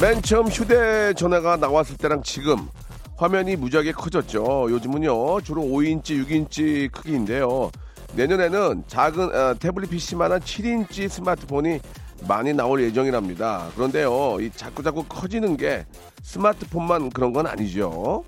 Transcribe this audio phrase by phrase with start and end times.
[0.00, 2.68] 맨 처음 휴대전화가 나왔을 때랑 지금
[3.16, 4.68] 화면이 무지하게 커졌죠.
[4.70, 7.72] 요즘은요, 주로 5인치, 6인치 크기인데요.
[8.14, 11.80] 내년에는 작은 아, 태블릿 PC만한 7인치 스마트폰이
[12.28, 13.70] 많이 나올 예정이랍니다.
[13.74, 15.84] 그런데요, 이 자꾸 자꾸 커지는 게
[16.22, 18.22] 스마트폰만 그런 건 아니죠.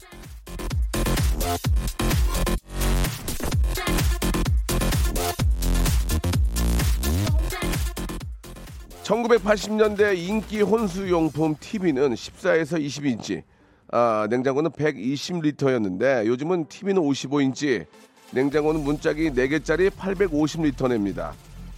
[9.10, 13.42] 1980년대 인기 혼수용품 TV는 14에서 20인치,
[13.90, 17.86] 아, 냉장고는 120리터였는데 요즘은 TV는 55인치,
[18.30, 21.32] 냉장고는 문짝이 4개짜리 850리터냅니다.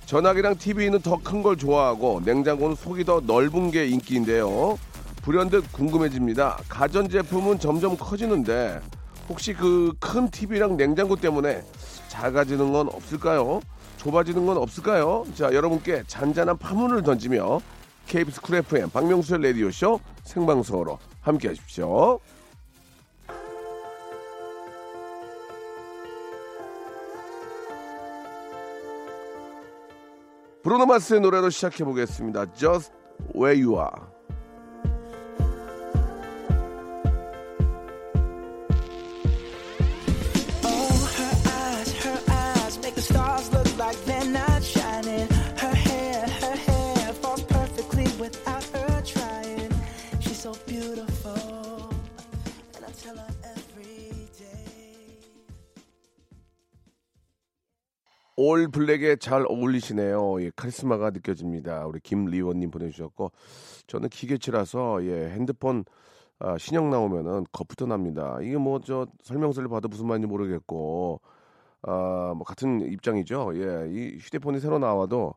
[0.05, 4.79] 전화기랑 TV는 더 큰 걸 좋아하고 냉장고는 속이 더 넓은 게 인기인데요.
[5.23, 6.59] 불현듯 궁금해집니다.
[6.69, 8.79] 가전제품은 점점 커지는데
[9.31, 11.63] 혹시 그 큰 TV랑 냉장고 때문에
[12.09, 13.63] 작아지는 건 없을까요?
[14.03, 15.25] 좁아지는 건 없을까요?
[15.37, 17.61] 자, 여러분께 잔잔한 파문을 던지며
[18.09, 22.19] KBS 쿨 FM 박명수의 라디오쇼 생방송으로 함께 하십시오.
[30.65, 32.53] 브루노 마스의 노래로 시작해 보겠습니다.
[32.55, 32.93] Just
[33.37, 34.03] Where You Are.
[58.37, 60.43] 올 블랙에 잘 어울리시네요.
[60.43, 61.87] 예, 카리스마가 느껴집니다.
[61.87, 63.33] 우리 김리원님 보내주셨고,
[63.89, 65.85] 저는 기계치라서 예, 핸드폰
[66.39, 68.39] 아, 신형 나오면은 겁부터 납니다.
[68.43, 71.21] 이게 뭐 저 설명서를 봐도 무슨 말인지 모르겠고,
[71.83, 73.53] 아, 뭐 같은 입장이죠.
[73.57, 75.35] 예, 이 휴대폰이 새로 나와도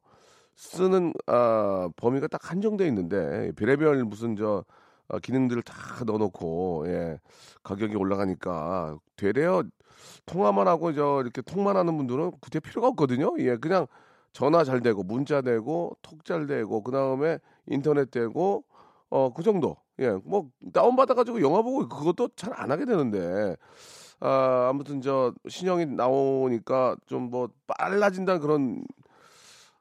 [0.56, 4.66] 쓰는 아, 범위가 딱 한정돼 있는데 별의별 무슨 저
[5.08, 5.76] 어, 기능들을 다
[6.06, 7.20] 넣어놓고 예,
[7.64, 9.64] 가격이 올라가니까 되레요
[10.26, 13.36] 통화만 하고 저 이렇게 통만 하는 분들은 굳이 필요가 없거든요.
[13.40, 13.88] 예, 그냥
[14.34, 18.64] 전화 잘 되고 문자 되고 톡 잘 되고 그 다음에 인터넷 되고
[19.10, 19.78] 어 그 정도.
[20.00, 23.56] 예, 뭐 다운 받아 가지고 영화 보고 그것도 잘 안 하게 되는데
[24.20, 28.84] 아 아무튼 저 신형이 나오니까 좀 뭐 빨라진다는 그런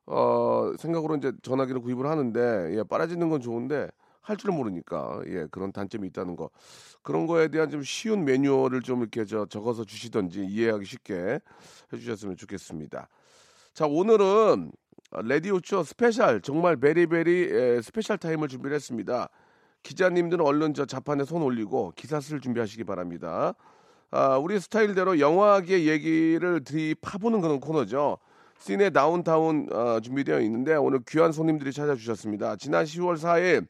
[0.07, 3.89] 어 생각으로 이제 전화기를 구입을 하는데 예, 빨라지는 건 좋은데
[4.21, 6.51] 할 줄을 모르니까 예 그런 단점이 있다는 거
[7.03, 11.15] 그런 거에 대한 좀 쉬운 매뉴얼을 좀 이렇게 저 적어서 주시던지 이해하기 쉽게
[11.93, 13.09] 해 주셨으면 좋겠습니다.
[13.73, 14.73] 자 오늘은
[15.13, 19.29] 라디오쇼 special 정말 very very 에, special time을 준비를 했습니다.
[19.83, 23.55] 기자님들은 얼른 저 자판에 손 올리고 기사 쓸 준비하시기 바랍니다.
[24.17, 28.19] 아, 우리 스타일대로 영화계 얘기를 들이 파보는 그런 코너죠.
[28.61, 32.55] 시네 다운타운 어, 준비되어 있는데 오늘 귀한 손님들이 찾아주셨습니다.
[32.55, 33.67] 지난 10월 4일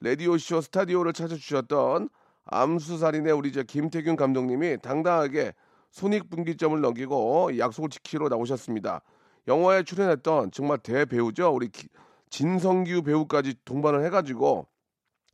[0.00, 2.08] 레디오쇼 스타디오를 찾아주셨던
[2.46, 5.52] 암수살인의 우리 저 김태균 감독님이 당당하게
[5.92, 9.02] 손익분기점을 넘기고 약속을 지키러 나오셨습니다.
[9.46, 11.54] 영화에 출연했던 정말 대배우죠.
[11.54, 11.86] 우리 기-
[12.30, 14.66] 진성규 배우까지 동반을 해가지고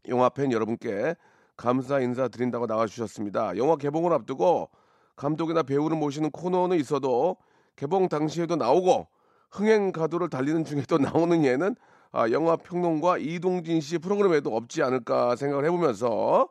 [0.09, 1.17] 영화 팬 여러분께
[1.57, 3.57] 감사 인사 드린다고 나와주셨습니다.
[3.57, 4.71] 영화 개봉을 앞두고
[5.17, 7.37] 감독이나 배우를 모시는 코너는 있어도
[7.77, 9.07] 개봉 당시에도 나오고
[9.51, 11.77] 흥행 가도를 달리는 중에도 나오는 예는
[12.11, 16.49] 아, 영화 평론가 이동진 씨 프로그램에도 없지 않을까 생각을 해보면서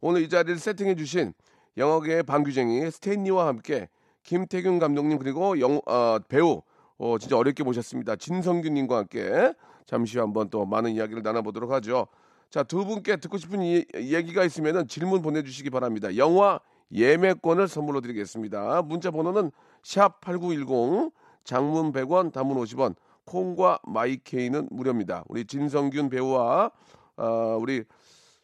[0.00, 1.34] 오늘 이 자리를 세팅해 주신
[1.76, 3.88] 영화계의 방규쟁이 스탠리와 함께
[4.22, 6.62] 김태균 감독님 그리고 영, 어, 배우
[6.98, 8.16] 어, 진짜 어렵게 모셨습니다.
[8.16, 9.52] 진성규님과 함께
[9.86, 12.06] 잠시 후 한번 또 많은 이야기를 나눠보도록 하죠.
[12.52, 16.14] 자, 두 분께 듣고 싶은 이, 얘기가 있으면 질문 보내주시기 바랍니다.
[16.18, 16.60] 영화
[16.92, 18.82] 예매권을 선물로 드리겠습니다.
[18.82, 19.50] 문자 번호는
[19.82, 21.12] 샵 8910
[21.44, 22.94] 장문 100원 단문 50원
[23.24, 25.24] 콩과 마이케이는 무료입니다.
[25.28, 26.70] 우리 진성균 배우와
[27.16, 27.84] 어, 우리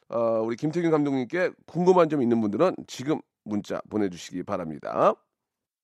[0.09, 5.13] 어, 우리 김태균 감독님께 궁금한 점 있는 분들은 지금 문자 보내주시기 바랍니다.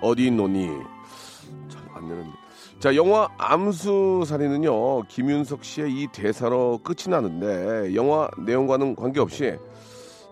[0.00, 0.68] 어디 있노니?
[1.68, 2.30] 잘안 되는데.
[2.80, 9.58] 자, 영화 암수살인은요, 김윤석 씨의 이 대사로 끝이 나는데, 영화 내용과는 관계없이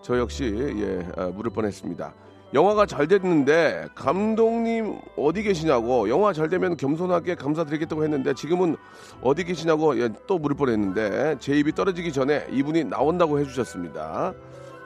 [0.01, 0.45] 저 역시,
[0.77, 2.11] 예, 아, 물을 뻔 했습니다.
[2.51, 8.75] 영화가 잘 됐는데, 감독님 어디 계시냐고, 영화 잘 되면 겸손하게 감사드리겠다고 했는데, 지금은
[9.21, 14.33] 어디 계시냐고, 예, 또 물을 뻔 했는데, 제 입이 떨어지기 전에 이분이 나온다고 해주셨습니다.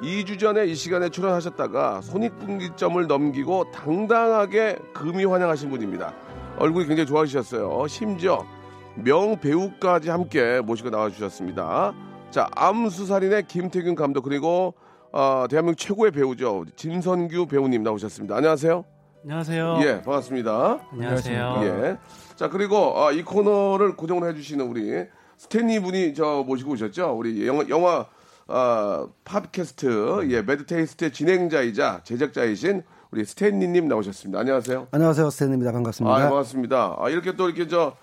[0.03, 6.13] 2주 전에 이 시간에 출연하셨다가 손익분기점을 넘기고 당당하게 금이 환영하신 분입니다.
[6.59, 7.87] 얼굴이 굉장히 좋아지셨어요.
[7.87, 8.45] 심지어
[8.95, 11.93] 명배우까지 함께 모시고 나와주셨습니다.
[12.31, 14.73] 자, 암수살인의 김태균 감독 그리고
[15.13, 16.65] 어, 대한민국 최고의 배우죠.
[16.75, 18.35] 진선규 배우님 나오셨습니다.
[18.35, 18.83] 안녕하세요.
[19.23, 19.77] 안녕하세요.
[19.83, 20.79] 예, 반갑습니다.
[20.91, 21.59] 안녕하세요.
[21.63, 21.97] 예.
[22.35, 25.05] 자, 그리고 아, 이 코너를 고정을 해주시는 우리
[25.37, 27.15] 스탠리 분이 저 모시고 오셨죠.
[27.17, 28.05] 우리 영화, 영화
[28.47, 34.39] 아, 팟캐스트 예, 매드테이스트의 진행자이자 제작자이신 우리 스탠리님 나오셨습니다.
[34.39, 34.87] 안녕하세요.
[34.91, 35.29] 안녕하세요.
[35.29, 35.71] 스탠입니다.
[35.71, 36.15] 반갑습니다.
[36.15, 36.97] 아, 반갑습니다.
[36.99, 37.95] 아, 이렇게 또 이렇게 저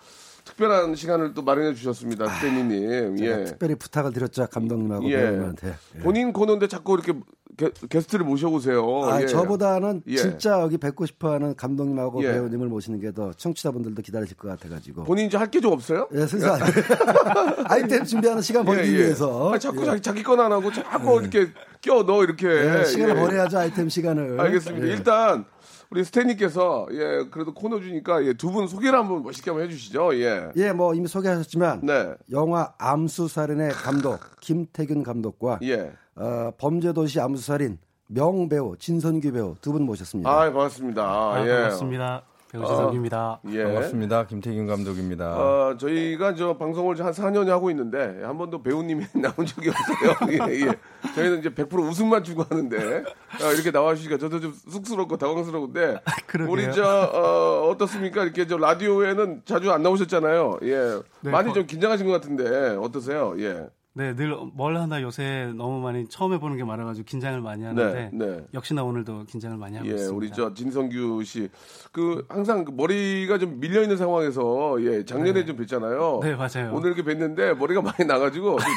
[0.51, 2.27] 특별한 시간을 또 마련해 주셨습니다.
[2.29, 3.17] 스탠리님.
[3.19, 3.45] 아, 예.
[3.45, 4.47] 특별히 부탁을 드렸죠.
[4.51, 5.17] 감독님하고 예.
[5.17, 5.75] 배우님한테.
[5.97, 5.99] 예.
[6.01, 7.13] 본인 코너인데 자꾸 이렇게
[7.57, 9.05] 게, 게스트를 모셔오세요.
[9.05, 9.27] 아, 예.
[9.27, 10.17] 저보다는 예.
[10.17, 12.33] 진짜 여기 뵙고 싶어하는 감독님하고 예.
[12.33, 15.05] 배우님을 모시는 게 더 청취자분들도 기다리실 것 같아가지고.
[15.05, 16.09] 본인 이제 할 게 좀 없어요?
[16.15, 16.49] 예, 슬슬
[17.67, 19.53] 아이템 준비하는 시간 벌기 위해서.
[19.53, 19.87] 아, 자꾸 예.
[19.87, 21.49] 자기, 자기 건 안 하고 자꾸 이렇게
[21.83, 22.47] 껴 넣어 이렇게.
[22.49, 23.21] 예, 시간을 예.
[23.21, 23.59] 버려야죠.
[23.59, 24.41] 아이템 시간을.
[24.41, 24.87] 알겠습니다.
[24.87, 24.91] 예.
[24.93, 25.45] 일단
[25.91, 30.15] 우리 스탠님께서 예 그래도 코너 주니까 예, 두 분 소개를 한번 멋있게 한번 해주시죠.
[30.21, 30.51] 예.
[30.57, 32.15] 예, 뭐 이미 소개하셨지만 네.
[32.31, 35.93] 영화 암수살인의 감독 김태균 감독과 예.
[36.15, 40.31] 어, 범죄도시 암수살인 명배우 진선규 배우 두 분 모셨습니다.
[40.31, 41.03] 아 반갑습니다.
[41.03, 41.51] 아, 예.
[41.51, 42.23] 반갑습니다.
[42.53, 43.41] 배우 지성입니다.
[43.51, 43.63] 예.
[43.63, 44.27] 반갑습니다.
[44.27, 45.37] 김태균 감독입니다.
[45.39, 50.33] 어, 저희가 저 방송을 한 4년이 하고 있는데 한 번도 배우님이 나온 적이 없어요.
[50.51, 50.73] 예, 예.
[51.15, 56.01] 저희는 이제 100% 웃음만 주고 하는데 어, 이렇게 나와 주시니까 저도 좀 쑥스럽고 당황스러운데.
[56.49, 58.25] 우리 저 어, 어떻습니까?
[58.25, 60.59] 이렇게 저 라디오에는 자주 안 나오셨잖아요.
[60.63, 60.77] 예,
[61.21, 63.35] 네, 많이 거- 좀 긴장하신 것 같은데 어떠세요?
[63.39, 68.11] 예, 네, 늘 뭘 하나 요새 너무 많이 처음 해보는 게 많아가지고 긴장을 많이 하는데
[68.13, 68.45] 네, 네.
[68.55, 70.17] 역시나 오늘도 긴장을 많이 하고 예, 있습니다.
[70.17, 71.49] 우리 저 진성규 씨
[71.91, 76.23] 그 항상 그 머리가 좀 밀려 있는 상황에서 예 작년에 좀 뵀잖아요.
[76.23, 76.73] 네, 맞아요.
[76.73, 78.69] 오늘 이렇게 뵀는데 머리가 많이 나가지고 좀,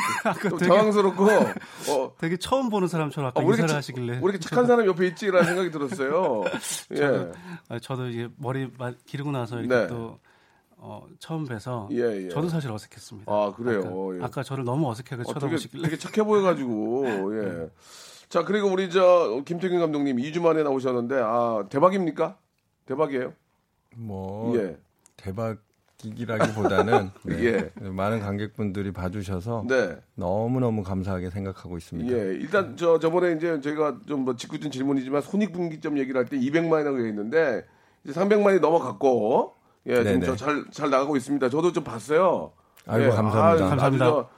[0.50, 1.24] 좀 되게- 당황스럽고
[1.94, 5.06] 어, 되게 처음 보는 사람처럼 아까 이렇게 인사를 차- 하시길래 왜 이렇게 착한 사람 옆에
[5.10, 6.44] 있지라는 생각이 들었어요.
[6.98, 7.32] 예.
[7.70, 9.88] 아, 저도 이제 머리 마- 기르고 나서 이렇게 네.
[9.88, 10.18] 또
[10.86, 12.30] 어, 처음 뵈서 예, 예.
[12.30, 13.32] 저도 사실 어색했습니다.
[13.32, 13.80] 아, 그래요?
[13.80, 14.24] 아까, 예.
[14.24, 17.06] 아까 저를 너무 어색하게 어, 되게, 쳐다보시길래 되게 착해 보여가지고,
[17.42, 17.70] 예.
[18.28, 22.38] 자, 그리고 우리 저, 김태균 감독님 2주 만에 나오셨는데, 아, 대박입니까?
[22.86, 23.32] 대박이에요?
[23.96, 24.78] 뭐 예.
[25.16, 27.72] 대박이기라기보다는 네, 예.
[27.90, 29.98] 많은 관객분들이 봐주셔서 네.
[30.16, 32.12] 너무 너무 감사하게 생각하고 있습니다.
[32.12, 32.18] 예.
[32.36, 37.66] 일단 저, 저번에 이제 저희가 좀뭐 직구준 질문이지만 손익분기점 얘기를 할 때 200만이라고 했는데,
[38.04, 39.56] 이제 300만이 넘어갔고,
[39.88, 40.20] 예.
[40.22, 41.50] 저 잘, 잘 나가고 있습니다.
[41.50, 42.52] 저도 좀 봤어요.
[42.86, 43.10] 아이고, 예.
[43.10, 43.46] 감사합니다.
[43.46, 44.06] 아유, 아주 감사합니다.
[44.06, 44.30] 저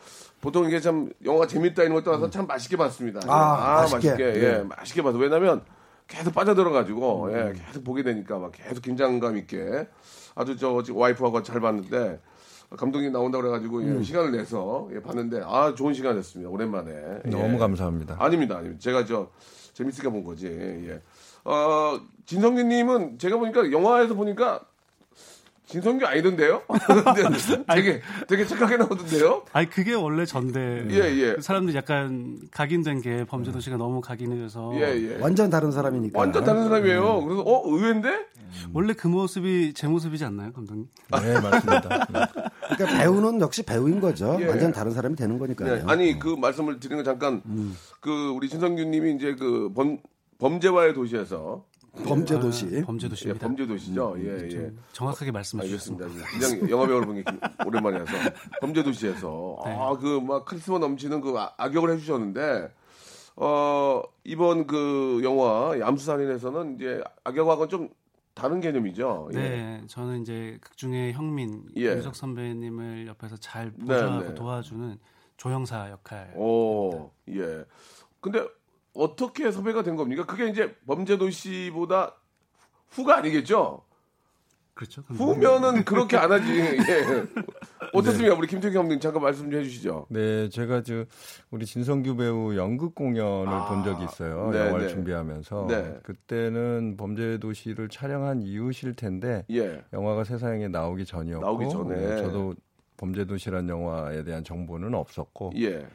[0.41, 3.20] 보통 이게 참 영화가 재밌다 이런 것도 와서 참 맛있게 봤습니다.
[3.27, 4.15] 아, 맛있게.
[4.20, 4.63] 예, 예.
[4.63, 5.63] 맛있게 봐서 왜냐면
[6.08, 7.34] 계속 빠져들어가지고 음.
[7.34, 9.88] 예, 계속 보게 되니까 막 계속 긴장감 있게
[10.36, 12.20] 아주 저 지금 와이프하고 잘 봤는데
[12.77, 14.00] 감독님 나온다 그래가지고 음.
[14.00, 16.91] 예, 시간을 내서 예, 봤는데 아 좋은 시간이었습니다 오랜만에
[17.25, 17.29] 예.
[17.29, 18.17] 너무 감사합니다.
[18.20, 18.79] 아닙니다, 아닙니다.
[18.79, 19.29] 제가 저
[19.74, 20.48] 재밌으니까 본 거지.
[20.48, 21.01] 예.
[21.43, 24.62] 어, 진성규님은 제가 보니까 영화에서 보니까
[25.67, 26.62] 진성규 아니던데요?
[27.74, 29.43] 되게 되게 착하게 나오던데요?
[29.51, 31.36] 아니 그게 원래 전데 예, 예.
[31.41, 35.17] 사람들이 약간 각인된 게 범죄도시가 너무 각인해져서 예, 예.
[35.19, 36.19] 완전 다른 사람이니까.
[36.19, 37.24] 완전 다른 사람이에요.
[37.24, 38.25] 그래서 어 의외인데?
[38.74, 40.88] 원래 그 모습이 제 모습이지 않나요, 감독님?
[41.12, 42.07] 네, 맞습니다.
[42.10, 42.25] 네.
[42.75, 44.38] 그러니까 배우는 역시 배우인 거죠.
[44.39, 44.48] 예.
[44.48, 45.75] 완전 다른 사람이 되는 거니까요.
[45.77, 47.41] 네, 아니 그 말씀을 드리는 건 잠깐
[48.00, 49.98] 그 우리 진성규님이 이제 그 범,
[50.38, 51.65] 범죄와의 도시에서
[52.04, 52.66] 범죄 도시.
[52.66, 53.46] 아, 예, 범죄 도시입니다.
[53.48, 54.16] 범죄 도시죠.
[54.20, 54.72] 예, 예.
[54.92, 56.06] 정확하게 말씀해 주셨습니다.
[56.06, 56.48] 알겠습니다.
[56.58, 57.32] 그냥 영화 배우를 보는 게
[57.66, 58.12] 오랜만에 해서
[58.62, 62.70] 범죄 도시에서 아그 막 카리스마 넘치는 그 아- 악역을 해주셨는데
[63.38, 67.90] 어 이번 그 영화 암수살인에서는 이제 악역하고는 좀
[68.34, 69.30] 다른 개념이죠.
[69.34, 69.38] 예.
[69.38, 71.96] 네, 저는 이제 극중의 형민 예.
[71.96, 74.36] 유석 선배님을 옆에서 잘 네, 보조하고 네.
[74.36, 74.98] 도와주는
[75.38, 76.34] 조형사 역할.
[76.36, 77.64] 오, 예.
[78.20, 78.46] 근데
[78.96, 80.25] 어떻게 섭외가 된 겁니까?
[80.25, 82.16] 그게 이제 범죄도시보다
[82.90, 83.84] 후가 아니겠죠?
[84.74, 85.04] 그렇죠.
[85.08, 86.52] 후면은 그렇게 안 하지.
[86.60, 87.24] 예.
[87.94, 88.36] 어떻습니까?
[88.36, 90.08] 우리 김태경 감독님 잠깐 말씀 좀 해주시죠.
[90.10, 91.06] 네, 제가 저
[91.50, 94.50] 우리 진성규 배우 연극 공연을 본 적이 있어요.
[94.52, 94.94] 네, 영화를 네.
[94.94, 96.00] 준비하면서 네.
[96.04, 99.82] 그때는 범죄도시를 촬영한 이후실 텐데 예.
[99.94, 101.96] 영화가 세상에 나오기 전이었고 나오기 전에.
[101.96, 102.54] 네, 저도
[102.98, 105.88] 범죄도시란 영화에 대한 정보는 없었고 예.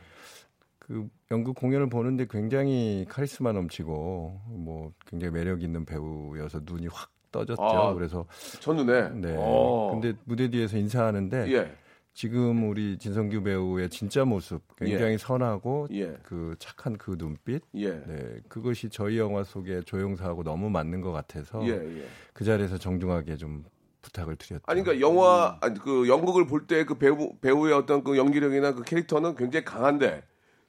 [0.91, 7.63] 그 연극 공연을 보는데 굉장히 카리스마 넘치고 뭐 굉장히 매력 있는 배우여서 눈이 확 떠졌죠.
[7.63, 8.27] 아, 그래서
[8.59, 9.11] 첫눈에.
[9.11, 9.37] 네.
[9.39, 9.91] 어.
[9.93, 11.73] 근데 무대 뒤에서 인사하는데 예.
[12.13, 16.17] 지금 우리 진성규 배우의 진짜 모습 굉장히 선하고 예.
[16.25, 17.91] 그 착한 그 눈빛 예.
[17.91, 21.71] 네 그것이 저희 영화 속의 조영사하고 너무 맞는 것 같아서 예.
[22.01, 22.05] 예.
[22.33, 23.63] 그 자리에서 정중하게 좀
[24.03, 24.65] 부탁을 드렸죠.
[24.67, 28.83] 아니 그러니까 영화 아니, 그 연극을 볼 때 그 배우 배우의 어떤 그 연기력이나 그
[28.83, 30.25] 캐릭터는 굉장히 강한데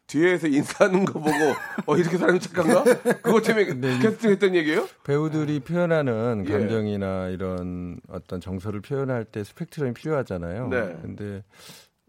[0.08, 1.32] 뒤에서 인사하는 거 보고
[1.86, 2.84] 어 이렇게 사람이 착한가?
[3.22, 4.00] 그것 때문에 네.
[4.00, 4.88] 캐스팅했던 얘기예요?
[5.06, 6.52] 배우들이 표현하는 예.
[6.52, 10.68] 감정이나 이런 어떤 정서를 표현할 때 스펙트럼이 필요하잖아요.
[10.68, 10.98] 네.
[11.02, 11.44] 근데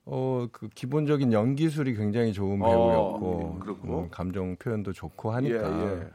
[0.05, 4.01] 어 그 기본적인 연기술이 굉장히 좋은 어, 배우였고 예, 그렇고.
[4.01, 6.07] 음, 감정 표현도 좋고 하니까 예, 예.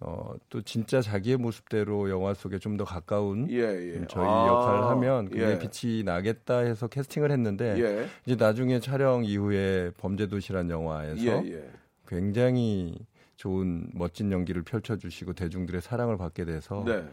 [0.00, 3.96] 어, 또 진짜 자기의 모습대로 영화 속에 좀 더 가까운 예, 예.
[3.96, 5.58] 음, 저희 아, 역할을 하면 굉장히 예.
[5.58, 8.08] 빛이 나겠다 해서 캐스팅을 했는데 예.
[8.24, 11.70] 이제 나중에 촬영 이후에 범죄도시란 영화에서 예, 예.
[12.06, 12.96] 굉장히
[13.34, 17.04] 좋은 멋진 연기를 펼쳐주시고 대중들의 사랑을 받게 돼서 네.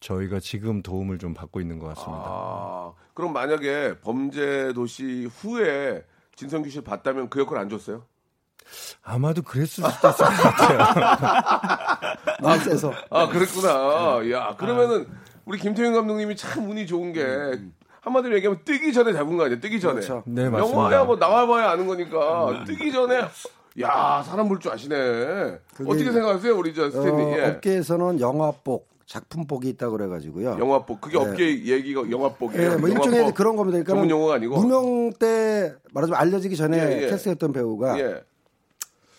[0.00, 2.24] 저희가 지금 도움을 좀 받고 있는 것 같습니다.
[2.26, 6.04] 아, 그럼 만약에 범죄 도시 후에
[6.36, 8.04] 진성규 씨를 봤다면 그 역할 안 줬어요?
[9.02, 10.78] 아마도 그랬을 수도 있을 것 같아요.
[12.42, 12.92] 마음 세서.
[13.10, 14.30] 아, 그랬구나.
[14.30, 15.06] 야, 그러면은
[15.44, 17.24] 우리 김태형 감독님이 참 운이 좋은 게
[18.02, 19.60] 한마디로 얘기하면 뜨기 전에 잡은 거 아니에요?
[19.60, 19.94] 뜨기 전에.
[19.96, 20.22] 그렇죠.
[20.26, 20.78] 네, 맞습니다.
[20.78, 23.22] 영화야 뭐 나와봐야 아는 거니까 뜨기 전에
[23.80, 24.94] 야 사람 볼 줄 아시네.
[25.86, 27.22] 어떻게 생각하세요, 우리 저 어, 스탠리?
[27.38, 27.46] 예.
[27.46, 30.56] 업계에서는 영화복, 작품복이 있다고 그래가지고요.
[30.58, 31.24] 영화복 그게 네.
[31.24, 32.72] 업계 얘기가 영화복이에요.
[32.72, 33.34] 예, 뭐 일종의 영화복.
[33.36, 33.74] 그런 겁니다.
[33.78, 34.56] 그러니까 전문 용어가 아니고.
[34.60, 37.06] 무명 때 말하자면 알려지기 전에 예, 예.
[37.08, 38.22] 캐스팅했던 배우가 예.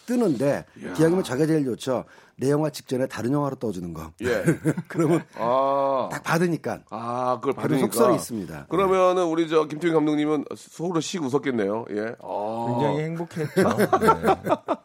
[0.09, 2.05] 뜨는데 기왕이면 자기가 제일 좋죠.
[2.35, 4.11] 내 영화 직전에 다른 영화로 떠주는 거.
[4.21, 4.43] 예.
[4.87, 6.09] 그러면 아.
[6.11, 7.85] 딱 받으니까 아, 그걸 받으니까.
[7.87, 8.65] 속설이 있습니다.
[8.69, 11.85] 그러면은 우리 저 김태형 감독님은 속으로 씩 웃었겠네요.
[11.91, 12.15] 예.
[12.23, 12.65] 아.
[12.69, 13.69] 굉장히 행복했죠.
[13.99, 14.75] 네.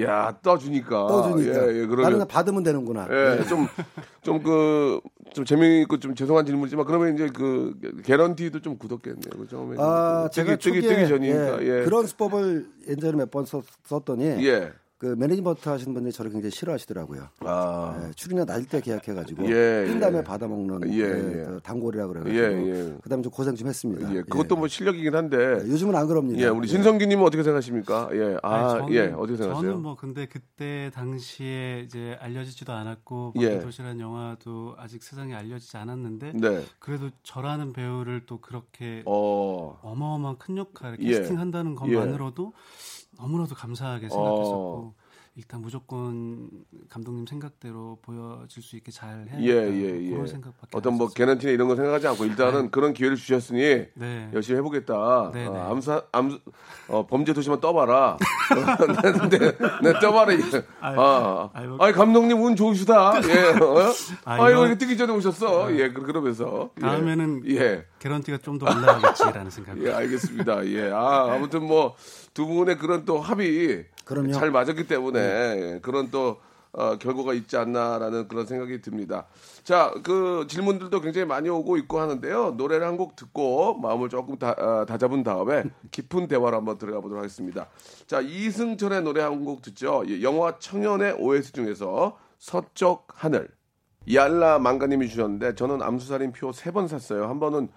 [0.00, 1.06] 야, 떠주니까.
[1.06, 3.06] 떠주니까 예, 예, 그러면 받으면 되는구나.
[3.10, 3.66] 예, 좀,
[4.22, 5.00] 좀 그,
[5.34, 9.30] 좀 재미있고 좀 죄송한 질문이지만 그러면 이제 그, 개런티도 좀 굳었겠네요.
[9.36, 9.76] 그 처음에.
[9.78, 11.62] 아, 뜨기, 제가 뜨기, 뜨기 전이니까.
[11.62, 11.84] 예.
[11.84, 13.44] 그런 수법을 예전에 몇 번
[13.84, 14.72] 썼더니 예.
[15.02, 17.26] 그 매니지먼트 하시는 분들이 저를 굉장히 싫어하시더라고요.
[17.40, 18.00] 아.
[18.06, 19.98] 예, 출연료 낮을 때 계약해가지고 예, 뛴 예.
[19.98, 21.44] 다음에 받아먹는 예, 예, 예.
[21.44, 22.96] 그 단골이라 그래가지고 예, 예.
[23.02, 24.14] 그다음에 좀 고생 좀 했습니다.
[24.14, 24.22] 예.
[24.22, 25.36] 그것도 뭐 실력이긴 한데.
[25.36, 26.40] 예, 요즘은 안 그럽니다.
[26.40, 28.10] 예, 우리 진성기님 은 어떻게 생각하십니까?
[28.12, 28.38] 예.
[28.44, 29.00] 아, 아니, 저는, 예.
[29.08, 29.70] 어떻게 생각하세요?
[29.70, 33.48] 저는 뭐 근데 그때 당시에 이제 알려지지도 않았고 예.
[33.48, 36.62] 범죄도시라는 영화도 아직 세상에 알려지지 않았는데 네.
[36.78, 39.80] 그래도 저라는 배우를 또 그렇게 어.
[39.82, 41.08] 어마어마한 큰 역할을 예.
[41.08, 42.52] 캐스팅한다는 것만으로도
[43.22, 45.01] 너무나도 감사하게 생각했었고 어.
[45.34, 46.50] 일단 무조건
[46.90, 50.10] 감독님 생각대로 보여질 수 있게 잘 해야 예, 예, 예.
[50.10, 51.08] 그런 생각밖에 어떤 안 뭐.
[51.08, 54.30] 개런티나 이런 거 생각하지 않고 일단은 그런 기회를 주셨으니 네.
[54.34, 55.30] 열심히 해보겠다.
[55.32, 55.58] 네, 어, 네.
[55.58, 56.38] 암사, 암,
[56.88, 58.18] 어, 범죄 도시만 떠봐라.
[59.30, 60.34] 네, 네, 네, 떠봐라.
[60.80, 63.14] 아, 뭐- 아니, 감독님 운 좋으시다.
[63.26, 63.58] 예.
[63.58, 63.90] 어?
[64.26, 65.74] 아, 아, 이거 뜨기 전에 오셨어.
[65.78, 66.68] 예, 그- 그러면서.
[66.76, 66.80] 예.
[66.82, 67.86] 다음에는 예.
[68.00, 69.78] 개런티가 좀 더 올라가겠지라는 생각.
[69.82, 70.66] 예, 알겠습니다.
[70.66, 70.90] 예.
[70.90, 71.94] 아, 아무튼 뭐,
[72.34, 74.32] 두 분의 그런 또 합의 그럼요.
[74.32, 76.38] 잘 맞았기 때문에 예, 그런 또
[76.74, 79.26] 어, 결과가 있지 않나라는 그런 생각이 듭니다.
[79.62, 82.52] 자, 그 질문들도 굉장히 많이 오고 있고 하는데요.
[82.52, 87.18] 노래를 한 곡 듣고 마음을 조금 다, 어, 다잡은 다음에 깊은 대화로 한번 들어가 보도록
[87.22, 87.66] 하겠습니다.
[88.06, 90.02] 자, 이승철의 노래 한 곡 듣죠.
[90.08, 93.48] 예, 영화 청년의 OS 중에서 서쪽 하늘.
[94.06, 97.28] 이알라 망가님이 주셨는데 저는 암수살인 표 세 번 샀어요.
[97.28, 97.68] 한 번은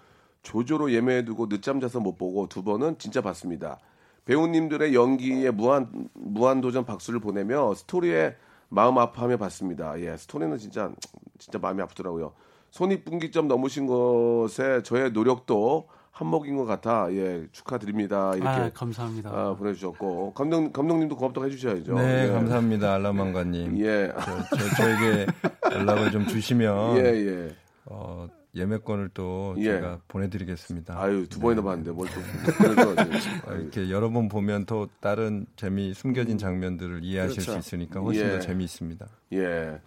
[0.42, 3.78] 조조로 예매해두고 늦잠 자서 못 보고 두 번은 진짜 봤습니다.
[4.26, 8.36] 배우님들의 연기에 무한 무한 도전 박수를 보내며 스토리에
[8.70, 10.00] 마음 아파하며 봤습니다.
[10.02, 10.92] 예, 스토리는 진짜
[11.38, 12.34] 진짜 마음이 아프더라고요.
[12.72, 19.30] 손익분기점 넘으신 것에 저의 노력도 한몫인 것 같아 예 축하드립니다 이렇게 아, 감사합니다.
[19.30, 21.96] 아, 보내주셨고 감독 감독님도 고맙다고 해주셔야죠.
[21.96, 22.32] 네, 예.
[22.32, 22.94] 감사합니다.
[22.96, 23.78] 알라망가님.
[23.80, 25.28] 예, 저, 저, 저에게
[25.72, 27.56] 연락을 좀 주시면 예, 예.
[27.86, 29.64] 어, 예매권을 또 예.
[29.66, 31.00] 제가 보내드리겠습니다.
[31.02, 31.66] 아유 두 번이나 네.
[31.66, 32.22] 봤는데 뭘 또.
[32.58, 37.52] 그래도 어, 이렇게 여러 번 보면 또 다른 재미 숨겨진 장면들을 이해하실 그렇죠.
[37.54, 38.30] 수 있으니까 훨씬 예.
[38.32, 39.08] 더 재미있습니다.
[39.34, 39.82] 예.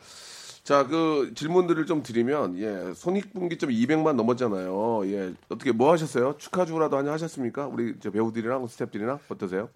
[0.69, 5.07] 자, 그 질문들을 좀 드리면 예, 손익분기점 200만 넘었잖아요.
[5.07, 5.33] 예.
[5.49, 6.35] 어떻게 뭐 하셨어요?
[6.37, 7.67] 축하 주라도 하냐 하셨습니까?
[7.67, 9.71] 우리 저 배우들이랑 스태프들이랑 어떠세요?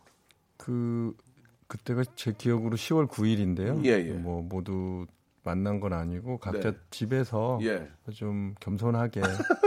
[0.59, 1.15] 그
[1.67, 3.83] 그때가 제 기억으로 10월 9일인데요.
[3.87, 4.13] 예, 예.
[4.13, 5.07] 뭐 모두
[5.45, 6.77] 만난 건 아니고 각자 네.
[6.91, 7.89] 집에서 예.
[8.15, 9.21] 좀 겸손하게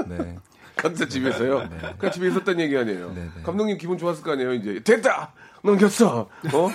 [0.08, 0.38] 네.
[0.76, 1.68] 각자 집에서요.
[1.98, 3.10] 그 집에 있었던 얘기 아니에요.
[3.14, 3.42] 네, 네.
[3.44, 4.54] 감독님 기분 좋았을 거 아니에요.
[4.54, 6.22] 이제 됐다 넘겼어.
[6.22, 6.70] 어?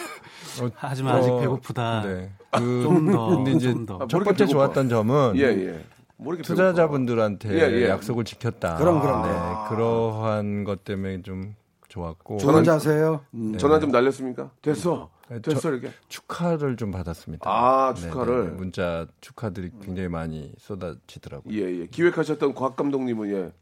[0.75, 2.02] 하지만 아직 어, 배고프다.
[2.02, 2.30] 네.
[2.52, 3.97] 그 좀 더, 근데 이제 좀 더.
[3.97, 4.47] 아, 첫 번째.
[4.47, 5.85] 좋았던 점은 예 예.
[6.16, 7.88] 모르게 투자자분들한테 예, 예.
[7.88, 8.76] 약속을 지켰다.
[8.76, 9.23] 그럼, 그럼.
[9.23, 9.69] 네, 아.
[9.71, 11.54] 그러한 것 때문에 좀
[11.90, 13.20] 좋았고 좋은 자세요.
[13.35, 13.40] 음.
[13.52, 13.59] 배고파.
[13.59, 14.50] 전화 좀 날렸습니까?
[14.62, 15.11] 됐어.
[15.28, 15.90] 네, 됐어 저- 이렇게.
[16.09, 17.49] 축하를 좀 받았습니다.
[17.49, 18.44] 아, 네, 축하를.
[18.47, 21.52] 네, 문자 축하들이 굉장히 많이 쏟아지더라고요.
[21.54, 21.87] 예 예.
[21.87, 23.52] 기획하셨던 곽 감독님은 예.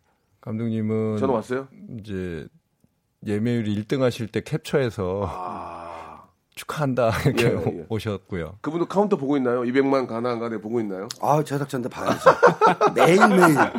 [0.41, 1.69] 감독님은 전화 왔어요?
[1.99, 2.47] 이제
[3.27, 5.88] 예매율이 1등 하실 때 캡처해서 아.
[6.59, 7.87] 축하한다 이렇게 예, 예.
[7.89, 8.59] 오셨고요.
[8.61, 9.63] 그분도 카운터 보고 있나요?
[9.63, 11.09] 200만 가나 안 가네 보고 있나요?
[11.23, 12.31] 아, 제작자인데 봐야죠.
[12.95, 13.55] 매일매일.
[13.55, 13.73] 네.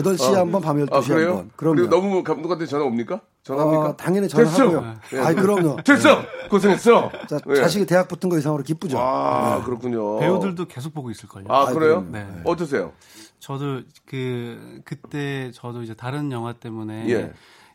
[0.00, 1.34] 8시에 한 번, 밤 12시에 아한 그래요?
[1.34, 1.50] 번.
[1.56, 1.76] 그럼요.
[1.76, 3.20] 그리고 너무 감독한테 전화 옵니까?
[3.42, 3.84] 전화합니까?
[3.90, 4.94] 어, 당연히 전화하고요.
[5.10, 5.24] 됐어.
[5.24, 5.76] 아이, 그럼요.
[5.84, 6.22] 됐어.
[6.48, 7.10] 고생했어.
[7.28, 7.54] 자, 예.
[7.56, 8.98] 자식이 대학 붙은 거 이상으로 기쁘죠.
[8.98, 10.18] 아 그렇군요.
[10.20, 11.46] 배우들도 계속 보고 있을걸요.
[11.48, 12.06] 아 그래요?
[12.10, 12.26] 네.
[12.44, 12.92] 어떠세요?
[13.40, 17.08] 저도 그 그때 저도 이제 다른 영화 때문에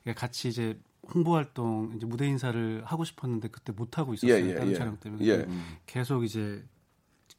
[0.06, 0.14] 예.
[0.14, 0.78] 같이 이제
[1.14, 4.34] 홍보 활동 이제 무대 인사를 하고 싶었는데 그때 못 하고 있었어요.
[4.34, 4.76] 예, 예, 다른 예.
[4.76, 5.48] 촬영 때문에 예.
[5.86, 6.64] 계속 이제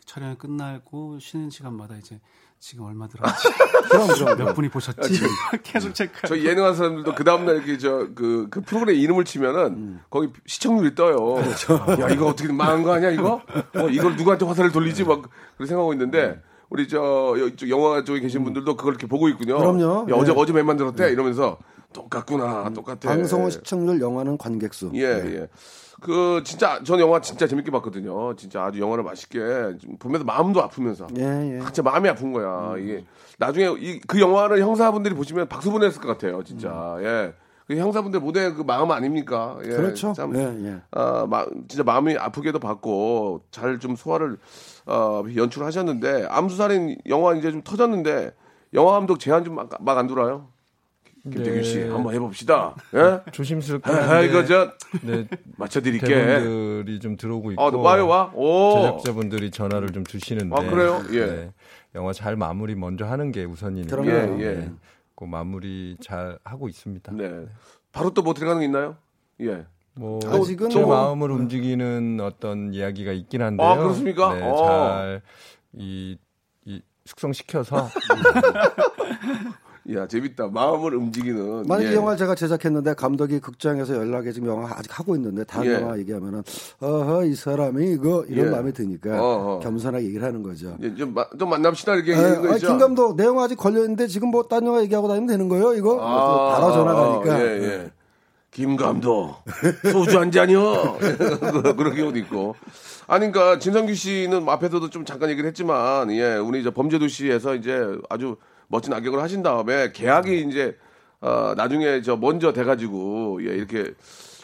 [0.04, 2.20] 촬영이 끝나고 쉬는 시간마다 이제
[2.58, 3.48] 지금 얼마 들었지
[3.90, 4.38] 그럼, 그럼.
[4.38, 5.00] 몇 분이 보셨지
[5.64, 6.28] 계속 체크.
[6.28, 11.38] 저 예능하는 사람들도 그 다음날 이렇게 저그 그 프로그램 이름을 치면은 거기 시청률이 떠요.
[12.00, 13.42] 야 이거 어떻게 망한 거 아니야 이거?
[13.74, 15.22] 어 이걸 누구한테 화살을 돌리지 막
[15.56, 17.34] 그렇게 생각하고 있는데 우리 저
[17.68, 19.58] 영화 쪽에 계신 분들도 그걸 이렇게 보고 있군요.
[19.58, 20.06] 그럼요.
[20.10, 20.38] 야, 어제 네.
[20.38, 21.58] 어제 몇 만들었대 이러면서
[21.92, 23.08] 똑같구나 똑같아.
[23.08, 24.90] 방송은 시청률, 영화는 관객수.
[24.94, 25.48] 예, 예.
[26.00, 28.34] 그 진짜 전 영화 진짜 재밌게 봤거든요.
[28.34, 29.38] 진짜 아주 영화를 맛있게
[29.80, 31.06] 좀 보면서 마음도 아프면서.
[31.16, 31.60] 예, 예.
[31.64, 32.74] 진짜 마음이 아픈 거야.
[32.78, 33.04] 이게
[33.38, 36.42] 나중에 이, 그 영화를 형사분들이 보시면 박수 보냈을 것 같아요.
[36.42, 36.96] 진짜.
[37.00, 37.34] 예.
[37.68, 39.56] 그 형사분들 모두의 그 마음 아닙니까?
[39.64, 39.68] 예.
[39.68, 40.12] 그렇죠.
[40.14, 40.80] 참, 예, 예.
[40.90, 44.36] 아, 마, 진짜 마음이 아프게도 받고 잘 좀 소화를
[44.86, 48.34] 어, 연출하셨는데 암수살인 영화 이제 좀 터졌는데
[48.74, 50.48] 영화 감독 제한 좀 막안 들어요.
[51.24, 51.88] 김태균 씨 네.
[51.88, 52.74] 한번 해봅시다.
[52.94, 53.20] 예?
[53.30, 56.06] 조심스럽게 아, 하는데 이거 저 네, 맞춰드릴게.
[56.06, 58.32] 대본들이 좀 들어오고 있고 아, 와요 와.
[58.34, 58.74] 오.
[58.74, 61.00] 제작자분들이 전화를 좀 주시는데 아, 그래요?
[61.12, 61.52] 예.
[61.94, 64.10] 영화 잘 마무리 먼저 하는 게 우선이니까 그럼요.
[64.42, 64.54] 예, 예.
[64.56, 64.70] 네,
[65.14, 67.12] 그 마무리 잘 하고 있습니다.
[67.12, 67.46] 네.
[67.92, 68.96] 바로 또 뭐 들어가는 게 있나요?
[69.42, 69.64] 예.
[69.94, 73.68] 뭐 아직은 제 뭐- 마음을 움직이는 어떤 이야기가 있긴 한데요.
[73.68, 74.34] 아, 그렇습니까?
[74.34, 75.20] 네, 어.
[75.74, 76.18] 잘이
[76.64, 77.88] 이 숙성시켜서
[79.90, 80.46] 야 재밌다.
[80.46, 81.64] 마음을 움직이는.
[81.66, 81.90] 만약 예.
[81.90, 85.74] 이 영화 제가 제작했는데 감독이 극장에서 연락해 지금 영화 아직 하고 있는데 다른 예.
[85.74, 86.44] 영화 얘기하면은
[86.80, 88.50] 어허 이 사람이 이거 이런 예.
[88.50, 89.58] 마음에 드니까 어허.
[89.60, 90.76] 겸손하게 얘기를 하는 거죠.
[90.82, 92.68] 예, 좀, 마- 좀 만납시다 이렇게 예, 얘기하는 거 아, 있죠.
[92.68, 95.74] 김 감독 내 영화 아직 걸려 있는데 지금 뭐 딴 영화 얘기하고 다니면 되는 거예요?
[95.74, 97.90] 이거 아, 바로 전화 가니까 예, 예.
[98.52, 99.34] 김 감독
[99.90, 100.98] 소주 한 잔이요.
[101.76, 102.54] 그런 경우도 있고.
[103.08, 108.36] 아니 그러니까 진성규 씨는 앞에서도 좀 잠깐 얘기를 했지만 예 우리 저 범죄도시에서 이제 아주
[108.72, 110.76] 멋진 악역을 하신 다음에 계약이 이제
[111.20, 113.92] 어 나중에 저 먼저 돼가지고 예 이렇게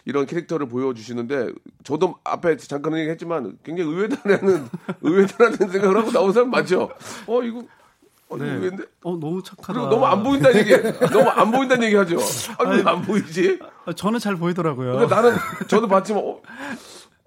[0.05, 1.49] 이런 캐릭터를 보여주시는데
[1.83, 4.69] 저도 앞에 잠깐 얘기했지만 굉장히 의외다라는
[5.01, 6.91] 의외다라는 생각을 하고 나온 사람 맞죠?
[7.27, 7.65] 어 이거
[8.29, 8.45] 어, 네.
[8.45, 9.73] 의외인데 어 너무 착하다.
[9.73, 10.77] 그리고 너무 안 보인다는 얘기,
[11.11, 12.19] 너무 안 보인다는 얘기 하죠.
[12.59, 13.59] 아니, 왜안 보이지?
[13.87, 14.93] 아, 저는 잘 보이더라고요.
[14.93, 16.39] 그러니까 나는, 저도 봤지만, 어,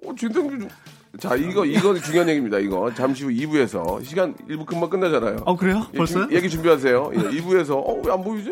[0.05, 0.69] 어, 진성규 좀-
[1.19, 2.91] 자, 이거, 이거 중요한 얘기입니다, 이거.
[2.93, 4.03] 잠시 후 2부에서.
[4.05, 5.43] 시간 1부 금방 끝나잖아요.
[5.45, 5.85] 어 그래요?
[5.93, 6.25] 예, 벌써요?
[6.27, 7.11] 준- 얘기 준비하세요.
[7.13, 8.49] 예, 2부에서, 어, 왜 안 보이지?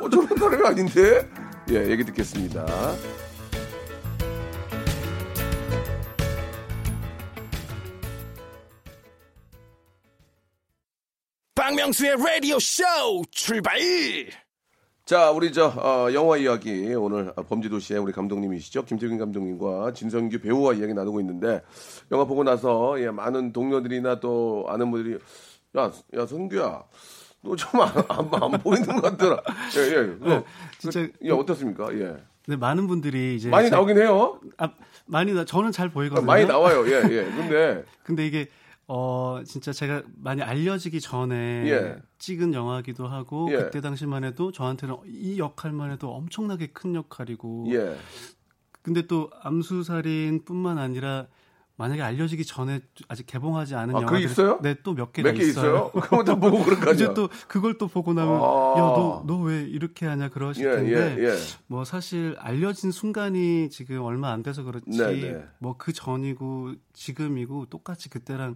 [0.00, 1.28] 어, 저런 사람이 아닌데?
[1.70, 2.66] 예, 얘기 듣겠습니다.
[11.54, 12.82] 박명수의 라디오 쇼
[13.30, 13.78] 출발!
[15.04, 20.72] 자, 우리 저 어, 영화 이야기 오늘 어, 범죄도시의 우리 감독님이시죠 김태균 감독님과 진성규 배우와
[20.74, 21.60] 이야기 나누고 있는데
[22.10, 25.18] 영화 보고 나서 예, 많은 동료들이나 또 아는 분들이
[25.76, 26.82] 야, 야 성규야,
[27.42, 29.42] 너 좀안 안, 안 보이는 것 같더라.
[29.76, 29.94] 예, 예.
[30.06, 30.42] 그,
[30.78, 31.92] 진짜 그, 예, 어떻습니까?
[31.98, 34.40] 예, 네, 많은 분들이 이제 많이 제- 나오긴 해요.
[34.56, 34.70] 아,
[35.04, 36.24] 많이 나 저는 잘 보이거든요.
[36.24, 36.82] 많이 나와요.
[36.88, 37.24] 예, 예.
[37.24, 38.48] 근데 근데 이게
[38.86, 41.34] 어 진짜 제가 많이 알려지기 전에
[41.66, 41.96] 예.
[42.18, 43.56] 찍은 영화기도 하고 예.
[43.56, 47.96] 그때 당시만 해도 저한테는 이 역할만 해도 엄청나게 큰 역할이고 예,
[48.82, 51.26] 근데 또 암수살인뿐만 아니라
[51.76, 54.60] 만약에 알려지기 전에 아직 개봉하지 않은 아, 영화들 있어요?
[54.62, 55.90] 네 또 몇 개가 몇 개 있어요?
[55.90, 57.12] 그거 다 보고 그런 거 이제?
[57.14, 58.74] 또 그걸 또 보고 나면 아.
[58.76, 61.36] 야너너 왜 이렇게 하냐 그러실 예, 텐데 예, 예.
[61.66, 65.44] 뭐 사실 알려진 순간이 지금 얼마 안 돼서 그렇지 네, 네.
[65.58, 68.54] 뭐그 전이고 지금이고 똑같이 그때랑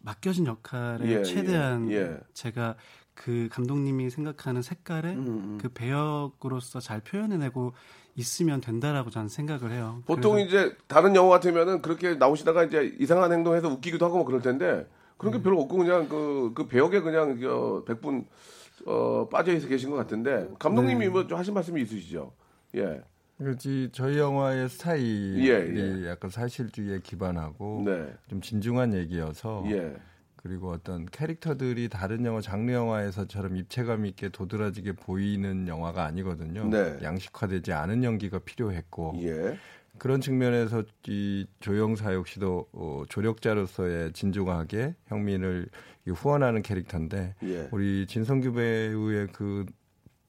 [0.00, 2.18] 맡겨진 역할에 예, 최대한 예, 예.
[2.34, 2.76] 제가
[3.14, 7.74] 그 감독님이 생각하는 색깔에 음, 그 배역으로서 잘 표현해내고
[8.16, 10.02] 있으면 된다라고 저는 생각을 해요.
[10.06, 14.86] 보통 이제 다른 영화 같으면은 그렇게 나오시다가 이제 이상한 행동해서 웃기기도 하고 뭐 그럴 텐데
[15.16, 15.42] 그런 게 음.
[15.42, 18.26] 별로 없고 그냥 그, 그 배역에 그냥 저 백분
[18.86, 21.08] 어, 빠져 있어 계신 것 같은데 감독님이 네.
[21.10, 22.32] 뭐좀 하신 말씀이 있으시죠?
[22.76, 23.02] 예.
[23.38, 28.12] 그렇지 저희 영화의 스타일이 예, 약간 사실주의에 기반하고 네.
[28.28, 29.96] 좀 진중한 얘기여서 예.
[30.42, 36.64] 그리고 어떤 캐릭터들이 다른 영화 장르 영화에서처럼 입체감 있게 도드라지게 보이는 영화가 아니거든요.
[36.68, 36.98] 네.
[37.02, 39.58] 양식화되지 않은 연기가 필요했고 예.
[39.98, 45.68] 그런 측면에서 이 조영사 역시도 어, 조력자로서의 진중하게 형민을
[46.06, 47.68] 이 후원하는 캐릭터인데 예.
[47.70, 49.66] 우리 진성규 배우의 그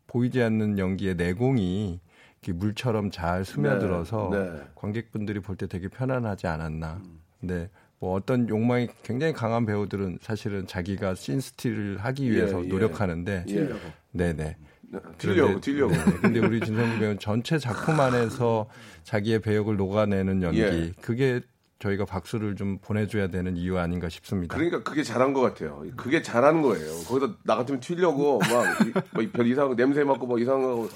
[0.08, 2.02] 보이지 않는 연기의 내공이
[2.42, 4.62] 이렇게 물처럼 잘 스며들어서 네, 네.
[4.76, 7.02] 관객분들이 볼 때 되게 편안하지 않았나.
[7.40, 7.70] 근데
[8.02, 12.68] 뭐 어떤 욕망이 굉장히 강한 배우들은 사실은 자기가 씬스틸을 하기 위해서 예, 예.
[12.68, 13.70] 노력하는데 예.
[14.12, 14.58] 네네.
[15.20, 15.94] 튀려고, 그런데- 튀려고.
[15.94, 16.04] 네.
[16.20, 18.68] 근데 우리 진성규 배우는 전체 작품 안에서
[19.04, 20.92] 자기의 배역을 녹아내는 연기 예.
[21.00, 21.42] 그게
[21.78, 24.56] 저희가 박수를 좀 보내줘야 되는 이유 아닌가 싶습니다.
[24.56, 25.84] 그러니까 그게 잘한 것 같아요.
[25.96, 26.88] 그게 잘하는 거예요.
[27.08, 28.40] 거기다 나 같으면 튀려고
[29.14, 30.70] 막별 이상 냄새 맡고 뭐 이상한 거.
[30.82, 30.88] 어, 어,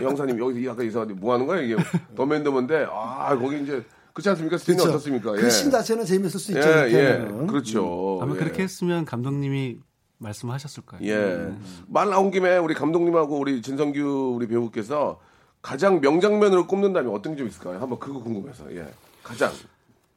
[0.00, 1.76] 형사님 여기서 약간 이상한데 뭐 하는 거야 이게
[2.16, 3.82] 더맨더맨데 아 거기 이제
[4.16, 4.56] 그렇지 않습니까?
[4.56, 4.94] 스티는 그렇죠.
[4.96, 5.32] 어떻습니까?
[5.32, 6.66] 그신 자체는 재밌을 수 있죠.
[6.66, 7.46] 예, 예.
[7.46, 8.18] 그렇죠.
[8.22, 8.38] 아마 예.
[8.38, 9.78] 그렇게 했으면 감독님이
[10.16, 11.04] 말씀하셨을 거예요.
[11.06, 11.14] 예.
[11.34, 11.62] 음.
[11.86, 15.20] 말 나온 김에 우리 감독님하고 우리 진성규 우리 배우께서
[15.60, 17.78] 가장 명장면으로 꼽는다면 어떤 게 좀 있을까요?
[17.78, 18.74] 한번 그거 궁금해서.
[18.74, 18.86] 예.
[19.22, 19.52] 가장.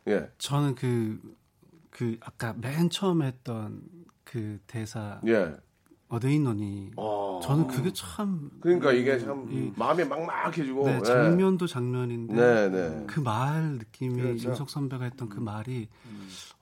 [0.08, 0.30] 예.
[0.38, 1.20] 저는 그,
[1.90, 3.82] 그, 아까 맨 처음에 했던
[4.24, 5.52] 그 대사, 예.
[6.08, 6.92] 어데이너니.
[6.96, 7.29] 어.
[7.42, 8.50] 저는 그게 참.
[8.62, 10.86] 그러니까 이게 참 마음이 막막해지고.
[10.86, 11.04] 네, 예.
[11.04, 12.34] 장면도 장면인데.
[12.34, 13.04] 네, 네.
[13.08, 14.50] 그말 느낌이 그렇죠.
[14.50, 15.88] 윤석 선배가 했던 그 말이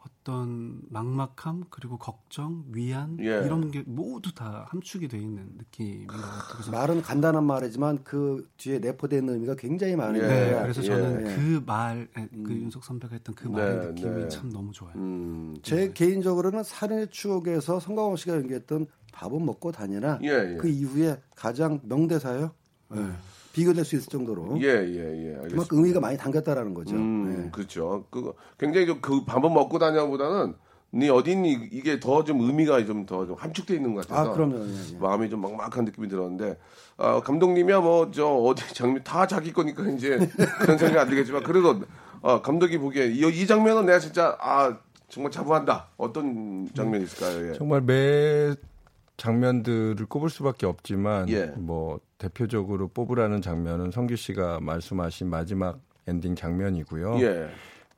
[0.07, 3.45] 어떤 막막함 그리고 걱정, 위안 예.
[3.45, 6.41] 이런 게 모두 다 함축이 돼 있는 느낌인 것 같아요.
[6.53, 10.21] 그래서 말은 간단한 말이지만 그 뒤에 내포된 의미가 굉장히 많은 예.
[10.21, 10.61] 네, 거예요.
[10.63, 10.87] 그래서 예.
[10.87, 11.35] 저는 예.
[11.35, 14.29] 그 말, 그 윤석 선배가 했던 그 말의 네, 느낌이 네.
[14.29, 14.93] 참 너무 좋아요.
[14.95, 15.55] 음.
[15.61, 20.57] 제 개인적으로는 살인의 추억에서 성광호 씨가 연기했던 밥은 먹고 다니나 예, 예.
[20.57, 22.51] 그 이후에 가장 명대사예요.
[22.95, 23.11] 예.
[23.57, 25.27] 비교될 수 있을 정도로 예, 예, 예.
[25.35, 25.47] 알겠습니다.
[25.49, 26.95] 그만큼 의미가 많이 담겼다라는 거죠.
[26.95, 27.49] 음, 예.
[27.51, 28.05] 그렇죠.
[28.11, 30.53] 그거 굉장히 좀그 밥은 먹고 다녀보다는
[30.91, 34.59] 네 어딨니 이게 더 좀 의미가 좀더좀 함축돼 있는 것 같아서 아 그럼요.
[34.67, 34.97] 예, 예.
[34.99, 36.57] 마음이 좀 막막한 느낌이 들었는데
[36.97, 40.17] 아, 감독님이야 뭐 저 어디 장면 다 자기 거니까 이제
[40.61, 41.81] 그런 생각이 안 들겠지만 그래도
[42.21, 44.77] 아, 감독이 보기에 이, 이 장면은 내가 진짜 아
[45.09, 45.87] 정말 자부한다.
[45.97, 47.49] 어떤 장면이 있을까요?
[47.49, 47.53] 예.
[47.53, 48.53] 정말 매
[49.17, 51.47] 장면들을 꼽을 수밖에 없지만 예.
[51.57, 57.19] 뭐 대표적으로 뽑으라는 장면은 성규 씨가 말씀하신 마지막 엔딩 장면이고요.
[57.21, 57.49] 예.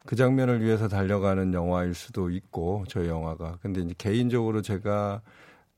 [0.06, 5.22] 그 장면을 위해서 달려가는 영화일 수도 있고 저희 영화가 근데 이제 개인적으로 제가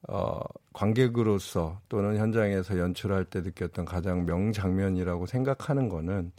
[0.08, 0.40] 어
[0.74, 6.32] 관객으로서 또는 현장에서 연출할 때 느꼈던 가장 명장면이라고 생각하는 거는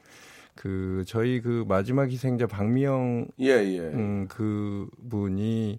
[0.55, 3.81] 그 저희 그 마지막 희생자 박미영 예, 예.
[3.81, 5.79] 음, 그 분이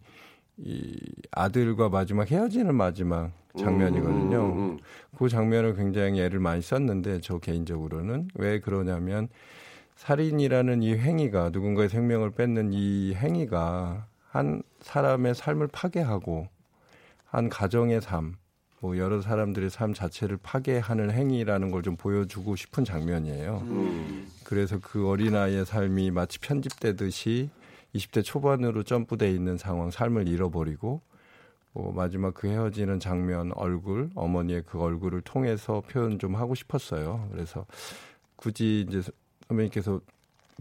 [0.58, 0.98] 이
[1.32, 4.38] 아들과 마지막 헤어지는 마지막 장면이거든요.
[4.46, 4.80] 음, 음, 음.
[5.18, 9.28] 그 장면을 굉장히 애를 많이 썼는데 저 개인적으로는 왜 그러냐면
[9.96, 16.48] 살인이라는 이 행위가 누군가의 생명을 뺏는 이 행위가 한 사람의 삶을 파괴하고
[17.26, 18.36] 한 가정의 삶,
[18.80, 23.62] 뭐 여러 사람들의 삶 자체를 파괴하는 행위라는 걸 좀 보여주고 싶은 장면이에요.
[23.66, 24.28] 음.
[24.44, 27.50] 그래서 그 어린아이의 삶이 마치 편집되듯이
[27.96, 31.02] 20대 초반으로 점프돼 있는 상황, 삶을 잃어버리고
[31.74, 37.28] 뭐 마지막 그 헤어지는 장면, 얼굴, 어머니의 그 얼굴을 통해서 표현 좀 하고 싶었어요.
[37.32, 37.66] 그래서
[38.36, 39.02] 굳이 이제
[39.48, 40.00] 선배님께서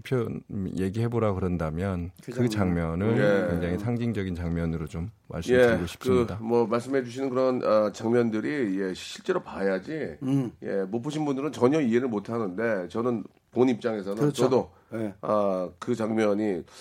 [0.05, 0.41] 표현
[0.79, 2.99] 얘기해보라 그런다면 그 그, 장면.
[2.99, 3.51] 장면을 예.
[3.51, 6.39] 굉장히 상징적인 장면으로 좀 말씀드리고 싶습니다.
[6.39, 10.51] 그 뭐 말씀해 주시는 그런 어, 장면들이 예, 실제로 봐야지 음.
[10.63, 14.45] 예, 못 보신 분들은 전혀 이해를 못 하는데 저는 본 입장에서는 그렇죠.
[14.45, 15.13] 저도 예.
[15.21, 16.73] 아, 그 장면이 그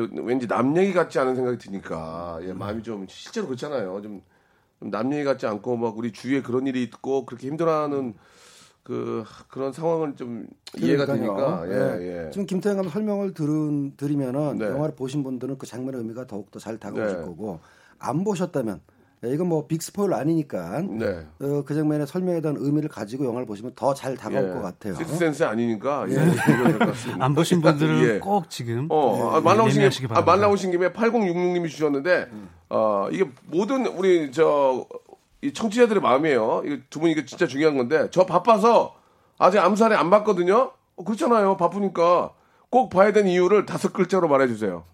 [0.00, 4.00] 왠지 남 얘기 같지 않은 생각이 드니까 예, 마음이 좀 실제로 그렇잖아요.
[4.02, 4.22] 좀
[4.80, 8.14] 남 얘기 같지 않고 막 우리 주위에 그런 일이 있고 그렇게 힘들어하는
[8.82, 11.66] 그 그런 상황을 좀 이해가 그러니까요.
[11.66, 12.30] 되니까 예, 예.
[12.30, 14.66] 지금 김태형 감독 설명을 들은 드리면은 네.
[14.66, 17.24] 영화를 보신 분들은 그 장면의 의미가 더욱 더 잘 다가오실 네.
[17.24, 17.58] 거고
[17.98, 21.26] 안 보셨다면 예, 이건 뭐 빅 스포일 아니니까 네.
[21.40, 24.94] 어, 그 장면의 설명에 대한 의미를 가지고 영화를 보시면 더 잘 다가올 것 같아요.
[24.94, 26.16] 식스센스 아니니까 예.
[27.18, 28.18] 안 보신 분들은 예.
[28.18, 30.20] 꼭 지금 어, 네, 아, 말 나오신 김에, 아.
[30.20, 32.28] 말 나오신 김에 8066님이 주셨는데,
[32.68, 34.86] 어, 이게 모든 우리 저,
[35.40, 36.62] 이 청취자들의 마음이에요.
[36.66, 38.94] 이거 두분 이게 진짜 중요한 건데, 저 바빠서
[39.38, 40.72] 아직 암살에 안 봤거든요?
[40.96, 41.56] 어, 그렇잖아요.
[41.56, 42.32] 바쁘니까.
[42.68, 44.84] 꼭 봐야 되는 이유를 다섯 글자로 말해주세요.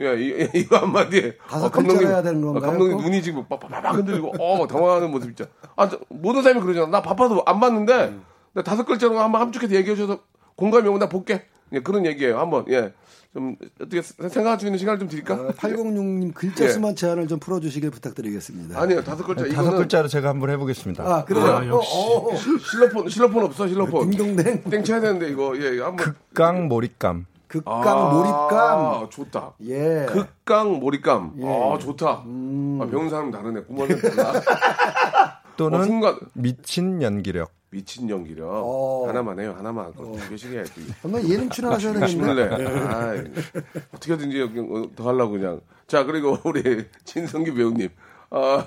[0.00, 3.02] 예, 이, 이거 한마디에 다섯 글자가 해야 되는 건가요, 어, 감독님 꼭?
[3.04, 5.44] 눈이 지금 빡빡빡 흔들리고 어 당황하는 모습 있죠.
[5.76, 6.86] 아 저, 모든 사람이 그러잖아.
[6.86, 8.22] 나 바빠도 안 봤는데 음.
[8.54, 10.20] 나 다섯 글자로 한번 함축해서 얘기해 주셔서
[10.56, 11.44] 공감이 오고 나 볼게.
[11.72, 12.38] 예, 그런 얘기예요.
[12.38, 12.92] 한번 예.
[13.32, 15.34] 좀 어떻게 생각할 수 있는 시간을 좀 드릴까?
[15.34, 16.68] 어, 806님 글자 예.
[16.70, 18.80] 수만 제한을 좀 풀어주시길 부탁드리겠습니다.
[18.80, 21.04] 아니요 다섯 글자 다섯 이거는 글자로 제가 한번 해보겠습니다.
[21.04, 21.44] 아, 그래요?
[21.44, 21.90] 아, 역시.
[21.94, 22.36] 어, 어, 어.
[22.36, 24.10] 실로폰 실로폰 없어 실로폰.
[24.10, 24.64] 딩동댕.
[24.70, 27.26] 땡 쳐야 되는데 이거 예 한번 극강 몰입감.
[27.50, 28.78] 극강 몰입감.
[28.78, 29.54] 아, 좋다.
[29.66, 30.06] 예.
[30.08, 31.34] 극강 몰입감.
[31.38, 31.46] 예.
[31.46, 32.22] 아 좋다.
[32.26, 32.78] 음.
[32.80, 33.62] 아, 배운 사람 다르네.
[33.62, 34.32] 구멍은 달라.
[35.56, 37.50] 또는 어, 순간 미친 연기력.
[37.70, 38.46] 미친 연기력.
[38.48, 39.04] 어.
[39.08, 39.54] 하나만 해요.
[39.58, 39.92] 하나만.
[40.28, 40.72] 개씩 해야지.
[41.02, 42.06] 한번 예능 출연하셔야 되겠네.
[42.08, 42.84] 죽을래.
[42.86, 43.14] 아,
[43.94, 45.60] 어떻게든지 여기 더 하려고 그냥.
[45.88, 47.88] 자 그리고 우리 진성기 배우님.
[48.30, 48.64] 아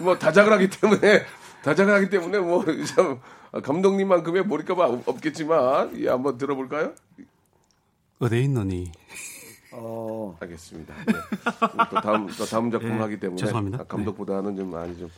[0.00, 1.22] 뭐 다작을 하기 때문에
[1.62, 3.20] 다작을 하기 때문에 뭐 참
[3.62, 6.92] 감독님만큼의 몰입감은 없- 없겠지만 예 한번 들어볼까요?
[8.22, 8.92] 어디 있노니?
[9.72, 10.94] 어, 알겠습니다.
[11.06, 11.12] 네.
[11.90, 13.78] 또 다음 또 다음 작품 예, 하기 때문에 죄송합니다.
[13.80, 15.10] 아, 감독보다는 좀 많이 좀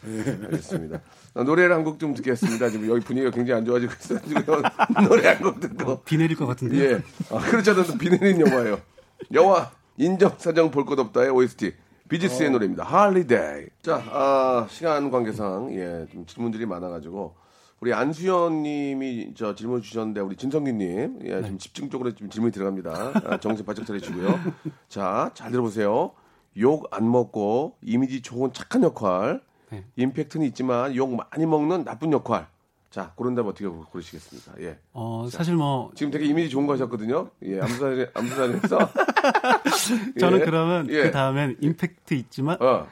[0.44, 1.00] 알겠습니다.
[1.34, 2.70] 아, 노래를 한 곡 좀 듣겠습니다.
[2.70, 4.20] 지금 여기 분위기가 굉장히 안 좋아지고 있어요.
[4.26, 4.42] 지금
[5.08, 6.78] 노래 한 곡 듣고 비 내릴 것 같은데.
[6.78, 7.02] 예.
[7.30, 8.80] 아, 그렇지 않아도 비 내리는 영화예요.
[9.32, 11.74] 영화 인정사정 볼 것 없다의 OST
[12.08, 12.84] 비지스의 노래입니다.
[12.84, 13.66] Holiday.
[13.82, 17.34] 자, 아, 시간 관계상 예, 좀 질문들이 많아가지고
[17.84, 23.12] 우리 안수현님이 저 질문 주셨는데 우리 진선규님 예, 좀 집중적으로 좀 질문이 들어갑니다.
[23.26, 24.40] 아, 정신 바짝 차리시고요.
[24.88, 26.12] 자, 잘 들어보세요.
[26.56, 29.84] 욕 안 먹고 이미지 좋은 착한 역할, 네.
[29.96, 32.46] 임팩트는 있지만 욕 많이 먹는 나쁜 역할.
[32.88, 34.52] 자, 고른다면 어떻게 고르시겠습니까?
[34.62, 34.78] 예.
[34.94, 37.28] 어, 사실 뭐 지금 되게 이미지 좋은 거 하셨거든요.
[37.42, 38.78] 예, 암살, 암살에서.
[40.20, 41.02] 저는 예, 그러면 예.
[41.02, 42.86] 그 다음엔 임팩트 있지만 어,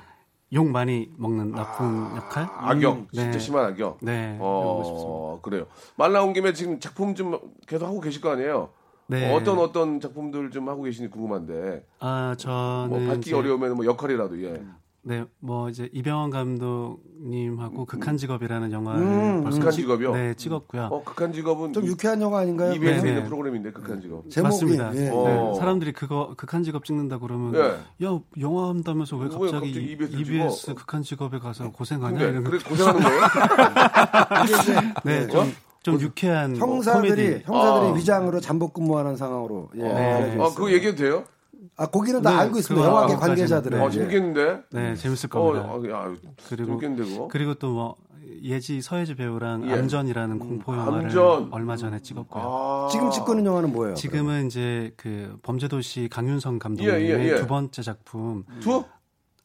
[0.52, 2.46] 욕 많이 먹는 나쁜 역할.
[2.50, 3.10] 악역.
[3.12, 3.38] 진짜 네.
[3.38, 3.98] 심한 악역.
[4.02, 4.36] 네.
[4.40, 5.66] 어, 그래요.
[5.96, 8.70] 말 나온 김에 지금 작품 좀 계속 하고 계실 거 아니에요?
[9.06, 9.34] 네.
[9.34, 11.86] 어떤 어떤 작품들 좀 하고 계신지 궁금한데.
[12.00, 14.62] 아 저는 뭐 받기 어려우면 뭐 역할이라도 예.
[15.04, 20.12] 네, 뭐 이제 이병헌 감독님하고 극한 직업이라는 영화를 음, 벌써 극한 찍- 직업이요?
[20.14, 20.82] 네, 찍었고요.
[20.92, 22.72] 어, 극한 직업은 좀 유쾌한 영화 아닌가요?
[22.72, 23.24] EBS에 네, 있는 네.
[23.28, 24.30] 프로그램인데 극한 직업.
[24.30, 24.94] 제목이 맞습니다.
[24.94, 25.08] 예.
[25.08, 25.24] 어.
[25.54, 27.52] 네, 사람들이 그거 극한 직업 찍는다 그러면
[28.00, 28.06] 예.
[28.06, 30.74] 야 영화 한다면서 왜왜 갑자기, 갑자기 EBS 를 EBS 찍어?
[30.76, 33.20] 극한 직업에 가서 고생하냐 근데 이런 그래 고생하는 거예요?
[35.04, 37.42] 네, 좀, 좀 유쾌한 뭐 형사들이 코미디.
[37.46, 37.94] 형사들이 아.
[37.94, 40.48] 위장으로 잠복 근무하는 상황으로 예, 알려져 아.
[40.50, 41.24] 그거 얘기해도 돼요?
[41.76, 42.86] 아 거기는 다 네, 알고 있습니다.
[42.86, 43.14] 영화계.
[43.16, 43.80] 관계자들은.
[43.80, 43.90] 아, 예.
[43.90, 44.62] 재밌겠는데?
[44.72, 45.66] 네, 재밌을 어, 겁니다.
[45.72, 46.14] 어, 야,
[46.48, 47.28] 그리고 재밌겠는데 그거?
[47.28, 47.96] 그리고 또 뭐
[48.42, 49.72] 예지 서예지 배우랑 예.
[49.74, 51.48] 암전이라는 공포 영화를 암전.
[51.52, 52.42] 얼마 전에 찍었고요.
[52.44, 52.88] 아.
[52.90, 53.94] 지금 찍고 있는 영화는 뭐예요?
[53.94, 57.36] 지금은 이제 그 범죄도시 강윤성 감독님의 예, 예, 예.
[57.36, 58.84] 두 번째 작품 two?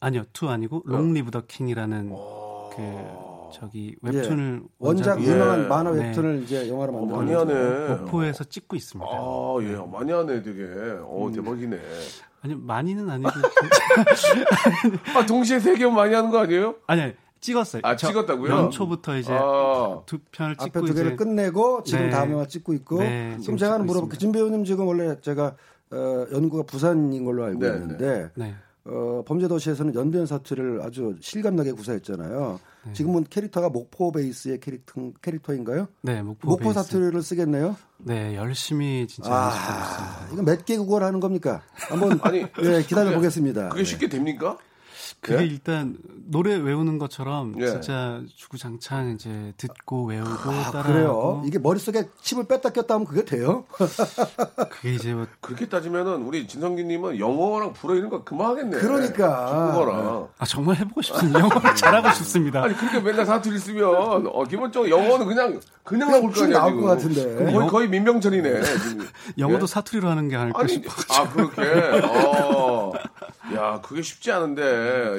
[0.00, 4.68] 아니요 two 아니고 Long Live the King이라는 그 저기 웹툰을 예.
[4.78, 6.06] 원작 원작으로 유명한 만화 네.
[6.08, 7.32] 웹툰을 이제 영화로 어, 만든 많이.
[7.32, 7.88] 하네.
[7.96, 9.10] 목포에서 찍고 있습니다.
[9.10, 10.62] 아, 예, 많이 하네, 되게.
[11.02, 11.78] 어, 대박이네.
[12.40, 13.30] 아니 많이는 아니고
[15.16, 16.76] 아, 동시에 세 개 많이 하는 거 아니에요?
[16.86, 17.82] 아니 아니, 찍었어요.
[17.84, 18.50] 아, 저 찍었다고요?
[18.52, 20.00] 연초부터 이제 아.
[20.06, 22.10] 두 편을 앞에 찍고 두 개를 이제 끝내고 지금 네.
[22.10, 24.14] 다음 영화 찍고 있고 네, 그럼 지금 제가 하나 물어볼게요.
[24.14, 24.18] 있습니다.
[24.20, 25.54] 진 배우님 지금 원래 제가
[25.90, 28.54] 어, 연구가 부산인 걸로 알고 네, 있는데 네.
[28.90, 32.58] 어, 범죄도시에서는 연변 사투리를 아주 실감나게 구사했잖아요.
[32.86, 32.92] 네.
[32.94, 35.88] 지금은 캐릭터가 목포 베이스의 캐릭터, 캐릭터인가요?
[36.02, 36.74] 네, 목포, 목포 베이스.
[36.82, 37.76] 사투리를 쓰겠네요.
[37.98, 40.28] 네, 열심히 진짜 아.
[40.32, 41.62] 이거 몇 개 국어를 하는 겁니까?
[41.74, 43.68] 한번 아니, 예, 기다려 보겠습니다.
[43.70, 44.56] 그게 쉽게 됩니까?
[45.20, 45.44] 그게 예?
[45.46, 47.66] 일단 노래 외우는 것처럼 예.
[47.66, 51.42] 진짜 주구장창 이제 듣고 외우고 아, 따라하고 그래요.
[51.46, 53.64] 이게 머릿속에 칩을 뺐다 꼈다 하면 그게 돼요?
[54.70, 58.78] 그게 이제 뭐 그렇게 따지면은 우리 진성기 님은 영어랑 불어 이런 거 그만하겠네.
[58.78, 59.48] 그러니까.
[59.72, 60.28] 중국어랑.
[60.38, 61.40] 아 정말 해 보고 싶습니다.
[61.40, 62.62] 영어를 잘하고 싶습니다.
[62.64, 66.80] 아니 그렇게 맨날 사투리 쓰면 어, 기본적으로 영어는 그냥 그냥 나올 거쭉 아니야 나올.
[66.80, 67.52] 것 같은데.
[67.52, 68.62] 거의 거의 민병철이네.
[68.62, 69.08] 지금.
[69.38, 69.66] 영어도 예?
[69.66, 70.90] 사투리로 하는 게 아닐까 아니, 싶어.
[71.14, 71.62] 아 그렇게.
[72.06, 72.92] 어.
[73.54, 74.62] 야 그게 쉽지 않은데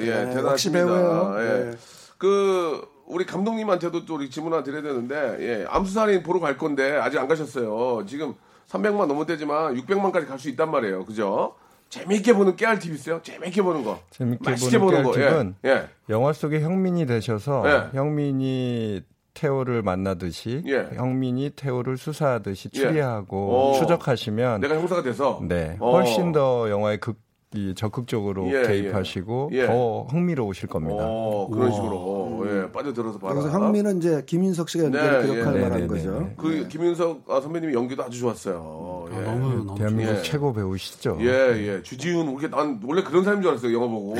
[0.01, 0.51] 예 네, 대단하십니다.
[0.51, 1.35] 역시 배우예요.
[1.39, 1.63] 예.
[1.71, 1.77] 네.
[2.17, 7.17] 그 우리 감독님한테도 또 우리 질문 하나 드려야 되는데 예 암수살인 보러 갈 건데 아직
[7.19, 8.05] 안 가셨어요.
[8.05, 8.33] 지금
[8.69, 11.05] 300만 넘었대지만 600만까지 갈 수 있단 말이에요.
[11.05, 11.55] 그죠?
[11.89, 13.19] 재밌게 보는 깨알 팁 있어요?
[13.23, 13.99] 재밌게 보는 거.
[14.11, 15.11] 재밌게 맛있게 보는 거.
[15.11, 15.69] 깨알팁은 예.
[15.69, 15.87] 예.
[16.09, 17.97] 영화 속에 형민이 되셔서 예.
[17.97, 19.01] 형민이
[19.33, 20.89] 태호를 만나듯이 예.
[20.93, 22.79] 형민이 태호를 수사하듯이 예.
[22.79, 23.79] 추리하고 오.
[23.79, 25.91] 추적하시면 내가 형사가 돼서 네 어.
[25.93, 27.17] 훨씬 더 영화의 극,
[27.55, 29.65] 이 적극적으로 예, 개입하시고 예.
[29.65, 31.03] 더 흥미로우실 겁니다.
[31.03, 33.33] 어, 그런 식으로 예, 빠져들어서 봐라.
[33.33, 35.67] 여기서 형민은 이제 김인석 씨가 연기한 네, 그 역할을 예.
[35.69, 36.11] 네, 네, 거죠.
[36.11, 36.33] 네, 네.
[36.37, 39.07] 그 김윤석 아, 선배님이 연기도 아주 좋았어요.
[39.11, 39.15] 예.
[39.15, 40.21] 아, 너무 너무 대한민국 예.
[40.21, 41.17] 최고 배우시죠.
[41.21, 41.81] 예, 예.
[41.81, 44.15] 주지훈, 우리, 난 원래 그런 사람인 줄 알았어요, 영화 보고.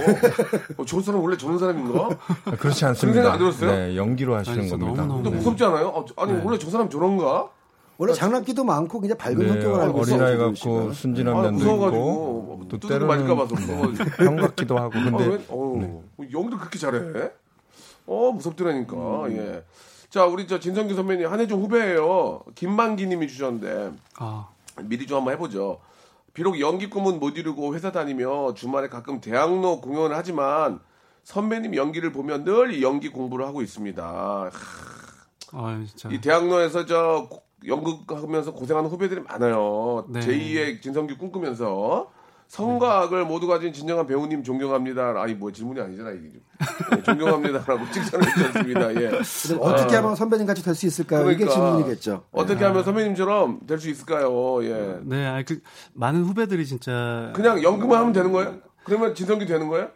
[0.78, 2.10] 어, 저 사람 원래 저런 사람인가?
[2.46, 3.22] 아, 그렇지 그런 않습니다.
[3.22, 3.72] 생각 안 들었어요?
[3.72, 5.04] 네, 연기로 하시는 아니, 겁니다.
[5.04, 5.89] 너무 너무 근데 무섭지 않아요?
[5.89, 7.48] 어, 아니, 원래 저 사람 저런가?
[7.99, 10.15] 원래 장난기도 많고 굉장히 밝은 네, 성격을 알고 있어요.
[10.15, 10.93] 어린아이 같고 씨가.
[10.93, 14.23] 순진한 아, 면도 무서워가지고 있고 또 두드려 맞을까 봐서 때로는 무서워가지고.
[14.25, 15.45] 형 같기도 하고 아, 근데 왜?
[15.49, 17.31] 어우, 연기도 그렇게 잘해?
[18.07, 18.95] 어, 무섭더라니까.
[19.31, 19.63] 예.
[20.09, 22.41] 자, 우리 저 진성규 선배님 한해중 후배예요.
[22.55, 24.47] 김만기님이 주셨는데 아,
[24.81, 25.81] 미리 좀 한번 해보죠.
[26.33, 30.79] 비록 연기 꿈은 못 이루고 회사 다니며 주말에 가끔 대학로 공연을 하지만
[31.25, 34.01] 선배님 연기를 보면 늘이 연기 공부를 하고 있습니다.
[34.03, 34.49] 하,
[35.51, 36.07] 아 진짜.
[36.09, 40.06] 이 대학로에서 저 고- 연극하면서 고생하는 후배들이 많아요.
[40.10, 40.19] 네.
[40.22, 42.12] 제2의 진성규 꿈꾸면서
[42.48, 45.22] 성과학을 모두 가진 진정한 배우님 존경합니다.
[45.22, 46.39] 아니 뭐 질문이 아니잖아 이게.
[46.95, 49.02] 네, 존경합니다라고 칭찬을 해주셨습니다.
[49.02, 49.12] 예.
[49.60, 51.30] 어떻게 하면 선배님 같이 될 수 있을까요?
[51.30, 52.24] 이게 그러니까 질문이겠죠.
[52.32, 54.63] 어떻게 하면 선배님처럼 될 수 있을까요?
[54.63, 55.00] 예.
[55.04, 55.60] 네, 그
[55.93, 58.56] 많은 후배들이 진짜 그냥 연기만 하면 되는 거예요?
[58.84, 59.89] 그러면 진성규 되는 거예요?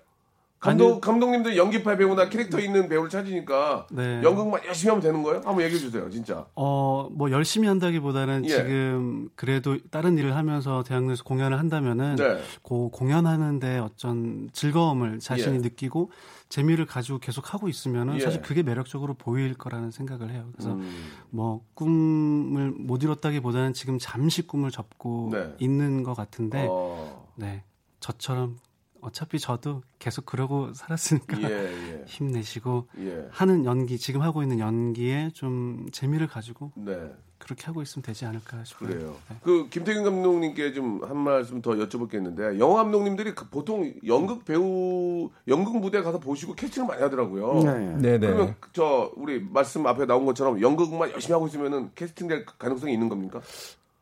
[0.63, 1.01] 감독.
[1.01, 4.21] 감독님들 연기파 배우나 캐릭터 있는 배우를 찾으니까 네.
[4.23, 5.41] 연극만 열심히 하면 되는 거예요?
[5.43, 6.45] 한번 얘기해 주세요, 진짜.
[6.55, 8.49] 어, 뭐 열심히 한다기보다는 예.
[8.49, 12.41] 지금 그래도 다른 일을 하면서 대학로에서 공연을 한다면은 네.
[12.63, 15.59] 그 공연하는데 어떤 즐거움을 자신이 예.
[15.59, 16.11] 느끼고
[16.47, 18.19] 재미를 가지고 계속 하고 있으면은 예.
[18.19, 20.49] 사실 그게 매력적으로 보일 거라는 생각을 해요.
[20.53, 20.89] 그래서 음.
[21.29, 25.55] 뭐 꿈을 못 이뤘다기보다는 지금 잠시 꿈을 접고 네.
[25.59, 27.63] 있는 것 같은데 어, 네
[27.99, 28.57] 저처럼
[29.03, 33.27] 어차피 저도 계속 그러고 살았으니까 예, 예, 힘내시고 예.
[33.31, 37.11] 하는 연기 지금 하고 있는 연기에 좀 재미를 가지고 네.
[37.37, 38.89] 그렇게 하고 있으면 되지 않을까 싶어요.
[38.89, 39.15] 그래요.
[39.29, 39.35] 네.
[39.43, 45.77] 그 김태균 감독님께 좀 한 말씀 더 여쭤볼겠는데 영화 감독님들이 그 보통 연극 배우 연극
[45.77, 47.63] 무대 가서 보시고 캐스팅을 많이 하더라고요.
[47.63, 47.97] 네.
[47.97, 53.09] 네네 그러면 저 우리 말씀 앞에 나온 것처럼 연극만 열심히 하고 있으면은 캐스팅될 가능성이 있는
[53.09, 53.41] 겁니까?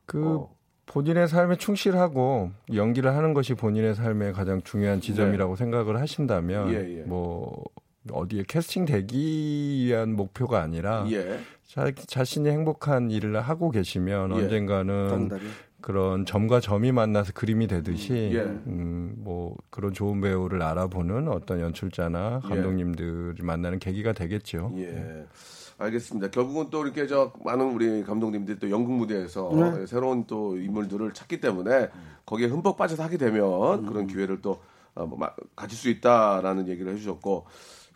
[0.05, 0.55] 그 어.
[0.91, 6.77] 본인의 삶에 충실하고 연기를 하는 것이 본인의 삶의 가장 중요한 지점이라고 생각을 하신다면 네.
[6.77, 7.01] 예, 예.
[7.03, 7.63] 뭐
[8.11, 11.39] 어디에 캐스팅 되기 위한 목표가 아니라 예.
[11.65, 14.35] 자, 자신이 행복한 일을 하고 계시면 예.
[14.35, 15.29] 언젠가는.
[15.81, 18.39] 그런 점과 점이 만나서 그림이 되듯이 예.
[18.41, 22.47] 음, 뭐 그런 좋은 배우를 알아보는 어떤 연출자나 예.
[22.47, 24.71] 감독님들이 만나는 계기가 되겠죠.
[24.77, 25.25] 예.
[25.77, 26.29] 알겠습니다.
[26.29, 29.85] 결국은 또 이렇게 저 많은 우리 감독님들이 또 연극 무대에서 네.
[29.87, 31.89] 새로운 또 인물들을 찾기 때문에
[32.25, 34.59] 거기에 흠뻑 빠져서 하게 되면 그런 기회를 또
[34.93, 37.45] 어, 뭐 마- 가질 수 있다라는 얘기를 해주셨고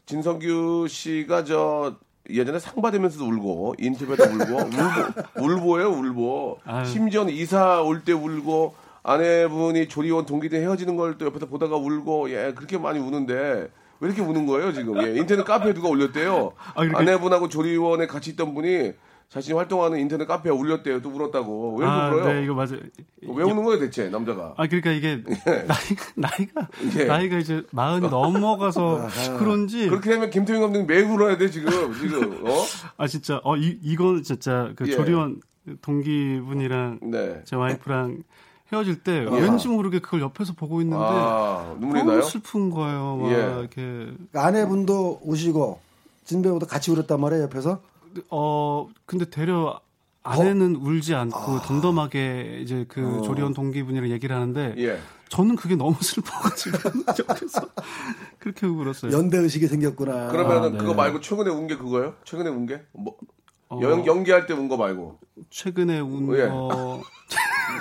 [0.08, 1.98] 진성규 씨가 저
[2.29, 4.55] 예전에 상 받으면서도 울고 인터뷰도 울고
[5.39, 6.57] 울보 울보예요 울보.
[6.65, 6.85] 아유.
[6.85, 12.53] 심지어는 이사 올 때 울고 아내분이 조리원 동기들 헤어지는 걸 또 옆에서 보다가 울고 예
[12.55, 14.97] 그렇게 많이 우는데 왜 이렇게 우는 거예요 지금?
[15.05, 16.53] 예 인터넷 카페에 누가 올렸대요.
[16.73, 18.93] 아, 아내분하고 조리원에 같이 있던 분이
[19.29, 22.79] 자신이 활동하는 인터넷 카페에 올렸대요 또 울었다고 왜 아, 울어요 네, 이거 맞아요.
[23.21, 25.21] 왜 우는 거예요 대체 남자가 아, 그러니까 이게
[25.67, 27.05] 나이가 나이 가 예.
[27.05, 29.07] 나이가 이제 마흔이 넘어가서
[29.38, 32.63] 그런지 그렇게 되면 김태균 감독님 매일 울어야 돼 지금 지금 어
[32.97, 34.91] 아 진짜 어 이 이건 진짜 그 예.
[34.91, 35.41] 조리원
[35.81, 37.41] 동기분이랑 네.
[37.45, 38.23] 제 와이프랑
[38.71, 43.17] 헤어질 때 왠지 모르게 그걸 옆에서 보고 있는데 아 눈물이 너무 나요 슬픈 거예요.
[43.17, 43.35] 막 예.
[43.59, 45.79] 이렇게 아내분도 우시고
[46.25, 47.81] 진배우도 같이 울었단 말이에요 옆에서.
[48.30, 49.80] 어 근데 되려
[50.23, 51.62] 아내는 울지 않고 아.
[51.62, 53.21] 덤덤하게 이제 그 어.
[53.21, 54.99] 조리원 동기분이랑 얘기를 하는데 예
[55.30, 56.78] 저는 그게 너무 슬퍼가지고
[57.30, 57.67] 옆에서
[58.39, 59.12] 그렇게 울었어요.
[59.12, 60.28] 연대 의식이 생겼구나.
[60.30, 60.78] 그러면은 네.
[60.78, 63.15] 그거 말고 최근에 운 게 그거예요 최근에 운 게 뭐
[63.69, 66.47] 어, 연, 연기할 때 운 거 말고 최근에 운 예.
[66.47, 67.01] 거,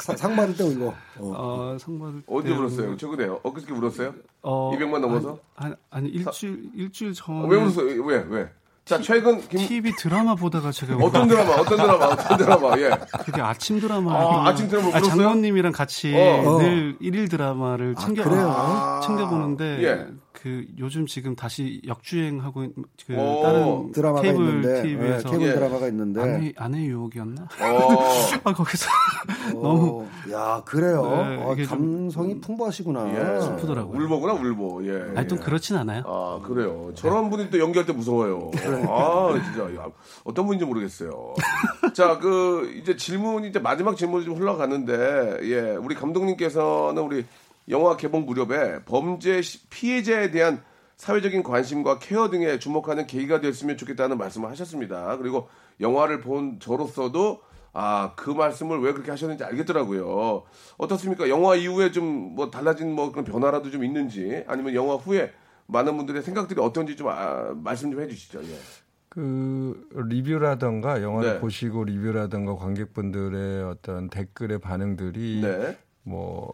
[0.02, 0.86] 사- 상 받을 때 울고.
[0.88, 0.94] 어.
[1.20, 2.96] 어, 상 받을 때 언제 운 울었어요 거.
[2.96, 5.38] 최근에요 엊그저께 울었어요 어, 200만 넘어서?
[5.56, 8.50] 아니, 아니, 아니 일주일 일주일 전에 어, 왜 울었어요 왜 왜?
[8.84, 12.90] 자 최근 김 TV 드라마 보다가 제가 어떤 드라마 어떤 드라마 어떤 드라마 예
[13.24, 15.08] 그게 아침 드라마 아, 아침 드라마 울었어요?
[15.08, 16.58] 장모님이랑 같이 어.
[16.58, 18.50] 늘 일일 드라마를 챙겨 그래요?
[18.54, 20.06] 아, 챙겨 보는데 예.
[20.44, 22.74] 그 요즘 지금 다시 역주행하고 있는
[23.06, 23.40] 그 오.
[23.42, 25.54] 다른 드라마가 케이블 있는데 TV에서 예, 케이블 예.
[25.54, 26.20] 드라마가 있는데.
[26.20, 27.42] 아내 아내 유혹이었나?
[27.44, 27.48] 어.
[28.44, 28.90] 아 거기서
[29.54, 31.54] 어, 너무 야 그래요.
[31.56, 33.08] 네, 좀- 감성이 풍부하시구나.
[33.36, 33.40] 예.
[33.40, 33.98] 슬프더라고요.
[33.98, 35.42] 울보구나 울보 예 아니 좀 예.
[35.42, 36.02] 그렇진 않아요.
[36.06, 36.92] 아 그래요.
[36.94, 38.50] 저런 분이 또 연기할 때 무서워요.
[38.86, 39.86] 아 진짜 야,
[40.24, 41.32] 어떤 분인지 모르겠어요.
[41.94, 47.24] 자 그 이제 질문 이제 마지막 질문이 좀 흘러가는데 예 우리 감독님께서는 우리
[47.68, 50.62] 영화 개봉 무렵에 범죄 시- 피해자에 대한
[50.96, 55.16] 사회적인 관심과 케어 등에 주목하는 계기가 됐으면 좋겠다는 말씀을 하셨습니다.
[55.18, 55.48] 그리고
[55.80, 57.40] 영화를 본 저로서도
[57.76, 60.44] 아, 그 말씀을 왜 그렇게 하셨는지 알겠더라고요.
[60.78, 61.28] 어떻습니까?
[61.28, 65.32] 영화 이후에 좀 뭐 달라진 뭐 그런 변화라도 좀 있는지 아니면 영화 후에
[65.66, 68.42] 많은 분들의 생각들이 어떤지 좀 아, 말씀 좀 해주시죠.
[68.44, 68.58] 예.
[69.08, 71.40] 그 리뷰라던가 영화를 네.
[71.40, 75.76] 보시고 리뷰라던가 관객분들의 어떤 댓글의 반응들이 네.
[76.02, 76.52] 뭐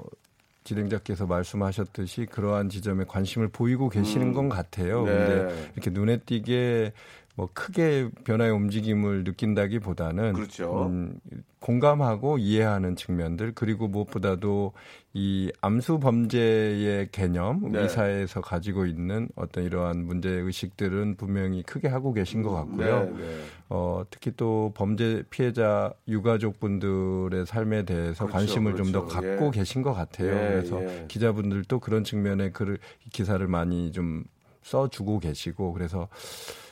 [0.65, 5.05] 진행자께서 말씀하셨듯이 그러한 지점에 관심을 보이고 계시는 건 같아요.
[5.05, 5.13] 네.
[5.13, 6.93] 근데 이렇게 눈에 띄게
[7.41, 10.89] 뭐 크게 변화의 움직임을 느낀다기보다는 그렇죠.
[10.89, 11.19] 음,
[11.59, 14.75] 공감하고 이해하는 측면들 그리고 무엇보다도
[15.15, 17.87] 이 암수 범죄의 개념 네.
[17.87, 23.05] 이 사회에서 가지고 있는 어떤 이러한 문제 의식들은 분명히 크게 하고 계신 것 같고요.
[23.05, 23.41] 네, 네.
[23.71, 29.15] 어, 특히 또 범죄 피해자 유가족분들의 삶에 대해서 그렇죠, 관심을 좀더 그렇죠.
[29.15, 29.51] 갖고 예.
[29.51, 30.29] 계신 것 같아요.
[30.29, 31.07] 예, 그래서 예.
[31.09, 32.77] 기자분들도 그런 측면에 글을
[33.11, 34.25] 기사를 많이 좀
[34.63, 36.09] 써주고 계시고 그래서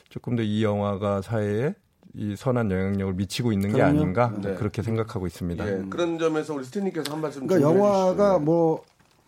[0.09, 1.75] 조금 더 이 영화가 사회에
[2.15, 3.89] 이 선한 영향력을 미치고 있는 게 그럼요.
[3.99, 4.55] 아닌가 네.
[4.55, 5.67] 그렇게 생각하고 있습니다.
[5.67, 8.39] 예, 그런 점에서 우리 스탠님께서 한 말씀 그러니까 좀 영화가.
[8.39, 8.83] 뭐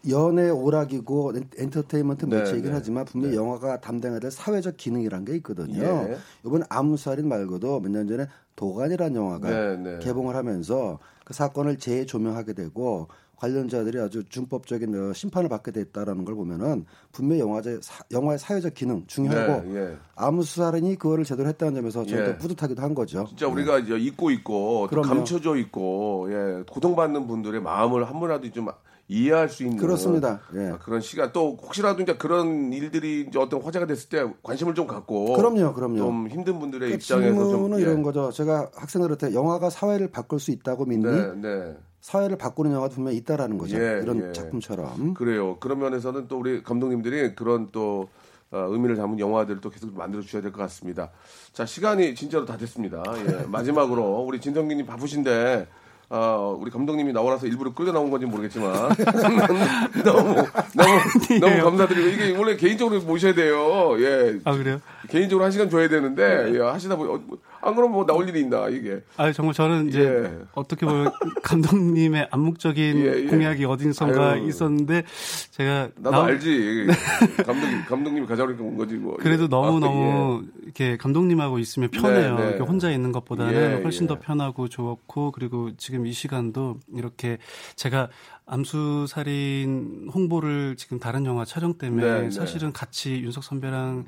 [0.09, 2.71] 연애 오락이고 엔- 엔터테인먼트 네, 매체이긴 네.
[2.73, 5.83] 하지만 분명히 영화가 담당해야 될 사회적 기능이란 게 있거든요.
[6.09, 6.17] 예.
[6.43, 8.25] 이번 암살인 말고도 몇 년 전에
[8.55, 9.99] 도관이라는 영화가 네, 네.
[9.99, 13.09] 개봉을 하면서 그 사건을 재조명하게 되고
[13.41, 19.03] 관련자들이 아주 준법적인 어, 심판을 받게 됐다라는 걸 보면은 분명히 영화제 사- 영화의 사회적 기능
[19.07, 19.97] 중요하고 네, 예.
[20.15, 22.37] 암수살인이 그거를 제대로 했다는 점에서 저도 예.
[22.37, 23.25] 뿌듯하기도 한 거죠.
[23.27, 24.87] 진짜 우리가 이제 잊고 있고.
[24.87, 28.67] 감춰져 있고 예, 고통받는 분들의 마음을 한 번이라도 좀
[29.07, 30.39] 이해할 수 있는 그렇습니다.
[30.55, 30.67] 예.
[30.69, 34.85] 아, 그런 시간 또 혹시라도 이제 그런 일들이 이제 어떤 화제가 됐을 때 관심을 좀
[34.85, 35.97] 갖고 그럼요, 그럼요.
[35.97, 37.81] 좀 힘든 분들의 그 입장에서 좀 예.
[37.81, 38.31] 이런 거죠.
[38.31, 41.03] 제가 학생들한테 영화가 사회를 바꿀 수 있다고 믿니?
[41.05, 41.75] 네, 네.
[42.01, 43.77] 사회를 바꾸는 영화도 분명히 있다라는 거죠.
[43.77, 44.33] 예, 이런 예.
[44.33, 45.13] 작품처럼.
[45.13, 45.57] 그래요.
[45.59, 48.09] 그런 면에서는 또 우리 감독님들이 그런 또
[48.51, 51.09] 어, 의미를 담은 영화들을 또 계속 만들어 주셔야 될 것 같습니다.
[51.53, 53.01] 자, 시간이 진짜로 다 됐습니다.
[53.27, 55.67] 예, 마지막으로 우리 진성기님 바쁘신데
[56.09, 58.73] 어, 우리 감독님이 나오라서 일부러 끌려 나온 건지 모르겠지만
[60.03, 60.35] 너무
[60.75, 63.95] 너무 너무 감사드리고 이게 원래 개인적으로 모셔야 돼요.
[64.01, 64.81] 예, 아 그래요?
[65.09, 66.55] 개인적으로 한 시간 줘야 되는데 네.
[66.55, 69.01] 예, 하시다 보니 어, 뭐안 그러면 뭐 나올 일이 있나 이게.
[69.17, 70.39] 아 정말 저는 이제 예.
[70.53, 71.11] 어떻게 보면
[71.43, 73.25] 감독님의 암묵적인 예, 예.
[73.27, 74.47] 공약이 어딘선가 아유.
[74.47, 75.03] 있었는데
[75.51, 76.87] 제가 나도 나오- 알지.
[77.45, 79.17] 감독 감독님이 가져오니까 온 거지 뭐.
[79.17, 79.47] 그래도 예.
[79.47, 82.35] 너무 아, 너무 이렇게 감독님하고 있으면 편해요.
[82.37, 82.57] 네, 네.
[82.59, 84.07] 혼자 있는 것보다는 예, 훨씬 예.
[84.07, 87.37] 더 편하고 좋고 그리고 지금 이 시간도 이렇게
[87.75, 88.09] 제가
[88.45, 92.31] 암수 살인 홍보를 지금 다른 영화 촬영 때문에 네, 네.
[92.31, 94.05] 사실은 같이 윤석 선배랑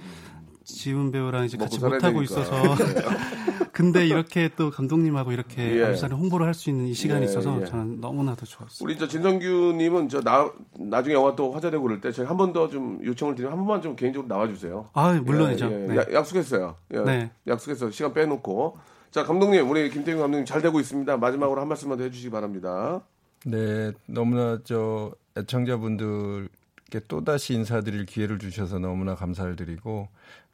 [0.63, 2.21] 지훈 배우랑 이제 같이 못 하고.
[2.21, 2.51] 있어서
[3.73, 5.85] 근데 이렇게 또 감독님하고 이렇게 예.
[5.85, 7.65] 암수 살인 홍보를 할 수 있는 이 시간이 예, 있어서 예.
[7.65, 8.85] 저는 너무나도 좋았어요.
[8.85, 12.69] 우리 저 진성규님은 저 나 나중에 영화 또 화제되고 그럴 때 저희 한 번 더
[12.69, 14.89] 좀 요청을 드리면 한 번만 좀 개인적으로 나와주세요.
[14.93, 15.65] 아 물론이죠.
[15.71, 15.87] 예, 예.
[15.87, 15.97] 네.
[15.97, 16.75] 야- 약속했어요.
[16.93, 16.99] 예.
[16.99, 17.31] 네.
[17.47, 18.77] 약속해서 시간 빼놓고.
[19.11, 21.17] 자 감독님 우리 김태균 감독님 잘 되고 있습니다.
[21.17, 23.01] 마지막으로 한 말씀만 더 해주시기 바랍니다.
[23.45, 30.07] 네, 너무나 저 애청자분들께 또 다시 인사드릴 기회를 주셔서 너무나 감사를 드리고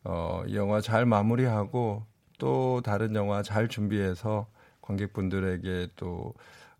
[0.03, 2.03] 어, 이 영화 잘 마무리하고
[2.37, 4.47] 또 다른 영화 잘 준비해서
[4.81, 6.33] 관객분들에게 또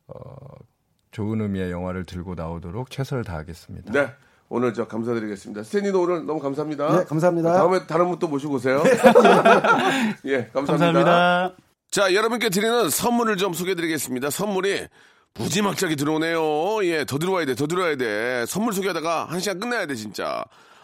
[0.07, 0.15] 어,
[1.11, 3.91] 좋은 의미의 영화를 들고 나오도록 최선을 다하겠습니다.
[3.91, 4.09] 네.
[4.51, 5.61] 오늘 저 감사드리겠습니다.
[5.61, 6.97] 스탠리도 오늘 너무 감사합니다.
[6.97, 7.53] 네, 감사합니다.
[7.53, 8.82] 다음에 다른 분 또 모시고 오세요.
[10.26, 11.53] 예, 감사합니다.
[11.91, 14.32] 자, 여러분께 드리는 선물을 좀 소개해 드리겠습니다.
[14.32, 14.88] 선물이
[15.36, 16.84] 무지막지하게 들어오네요.
[16.86, 18.45] 예, 더 들어와야 돼, 더 들어와야 돼.
[18.47, 20.43] 선물 소개하다가 한 시간 끝내야 돼, 진짜.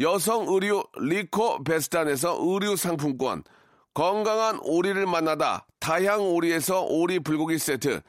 [0.00, 3.42] 여성 의류 리코 베스탄에서 의류 상품권,
[3.94, 8.00] 건강한 오리를 만나다 다향 오리에서 오리 불고기 세트,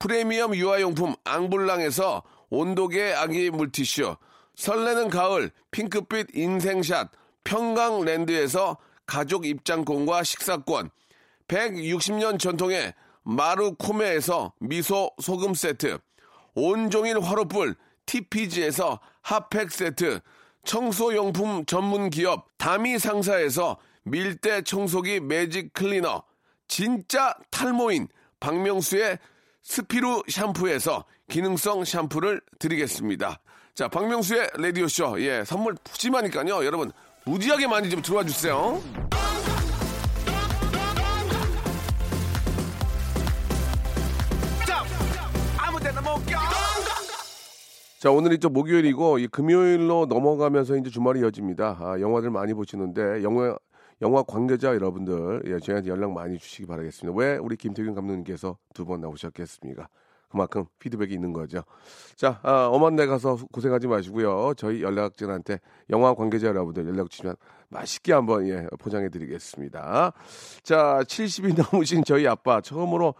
[0.00, 4.16] 프리미엄 유아용품 앙블랑에서 온도계 아기 물티슈,
[4.56, 7.10] 설레는 가을 핑크빛 인생샷
[7.44, 8.76] 평강랜드에서
[9.06, 10.90] 가족 입장권과 식사권,
[11.46, 12.92] 160년 전통의
[13.22, 15.98] 마루코메에서 미소 소금 세트,
[16.54, 17.76] 온종일 화로불
[18.06, 20.20] TPG에서 핫팩 세트,
[20.66, 26.22] 청소용품 전문 기업 다미 상사에서 밀대 청소기 매직 클리너,
[26.68, 28.08] 진짜 탈모인
[28.38, 29.18] 박명수의
[29.62, 33.40] 스피루 샴푸에서 기능성 샴푸를 드리겠습니다.
[33.74, 35.20] 자, 박명수의 라디오쇼.
[35.22, 36.64] 예, 선물 푸짐하니까요.
[36.64, 36.92] 여러분,
[37.24, 38.80] 무지하게 많이 좀 들어와 주세요.
[47.98, 51.78] 자, 오늘이 또 목요일이고 이 금요일로 넘어가면서 이제 주말이 이어집니다.
[51.80, 53.56] 아, 영화들 많이 보시는데 영화
[54.02, 57.18] 영화 관계자 여러분들 예, 저희한테 연락 많이 주시기 바라겠습니다.
[57.18, 59.88] 왜 우리 김태균 감독님께서 두 번 나오셨겠습니까?
[60.28, 61.62] 그만큼 피드백이 있는 거죠.
[62.16, 64.52] 자, 아, 엄한 데 가서 고생하지 마시고요.
[64.58, 67.36] 저희 연락진한테 영화 관계자 여러분들 연락 주시면
[67.70, 70.12] 맛있게 한번 예, 포장해 드리겠습니다.
[70.62, 73.14] 자, 70이 넘으신 저희 아빠 처음으로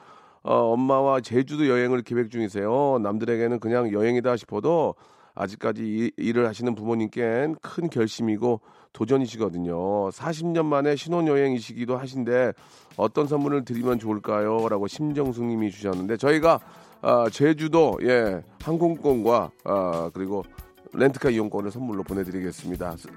[0.49, 3.01] 어, 엄마와 제주도 여행을 계획 중이세요.
[3.03, 4.95] 남들에게는 그냥 여행이다 싶어도
[5.35, 8.61] 아직까지 이- 일을 하시는 부모님께는 큰 결심이고
[8.93, 10.09] 도전이시거든요.
[10.11, 12.53] 40년 만에 신혼여행이시기도 하신데
[12.97, 14.69] 어떤 선물을 드리면 좋을까요?
[14.69, 16.61] 라고 심정숙 님이 주셨는데 저희가
[17.03, 20.45] 아, 제주도 예 항공권과 아, 그리고
[20.93, 22.97] 렌트카 이용권을 선물로 보내드리겠습니다.
[22.97, 23.09] 스-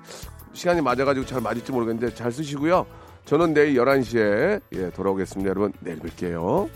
[0.51, 2.86] 시간이 맞아가지고 잘 맞을지 모르겠는데 잘 쓰시고요.
[3.25, 5.47] 저는 내일 11시에 예, 돌아오겠습니다.
[5.51, 6.67] 여러분 내일 뵐게요.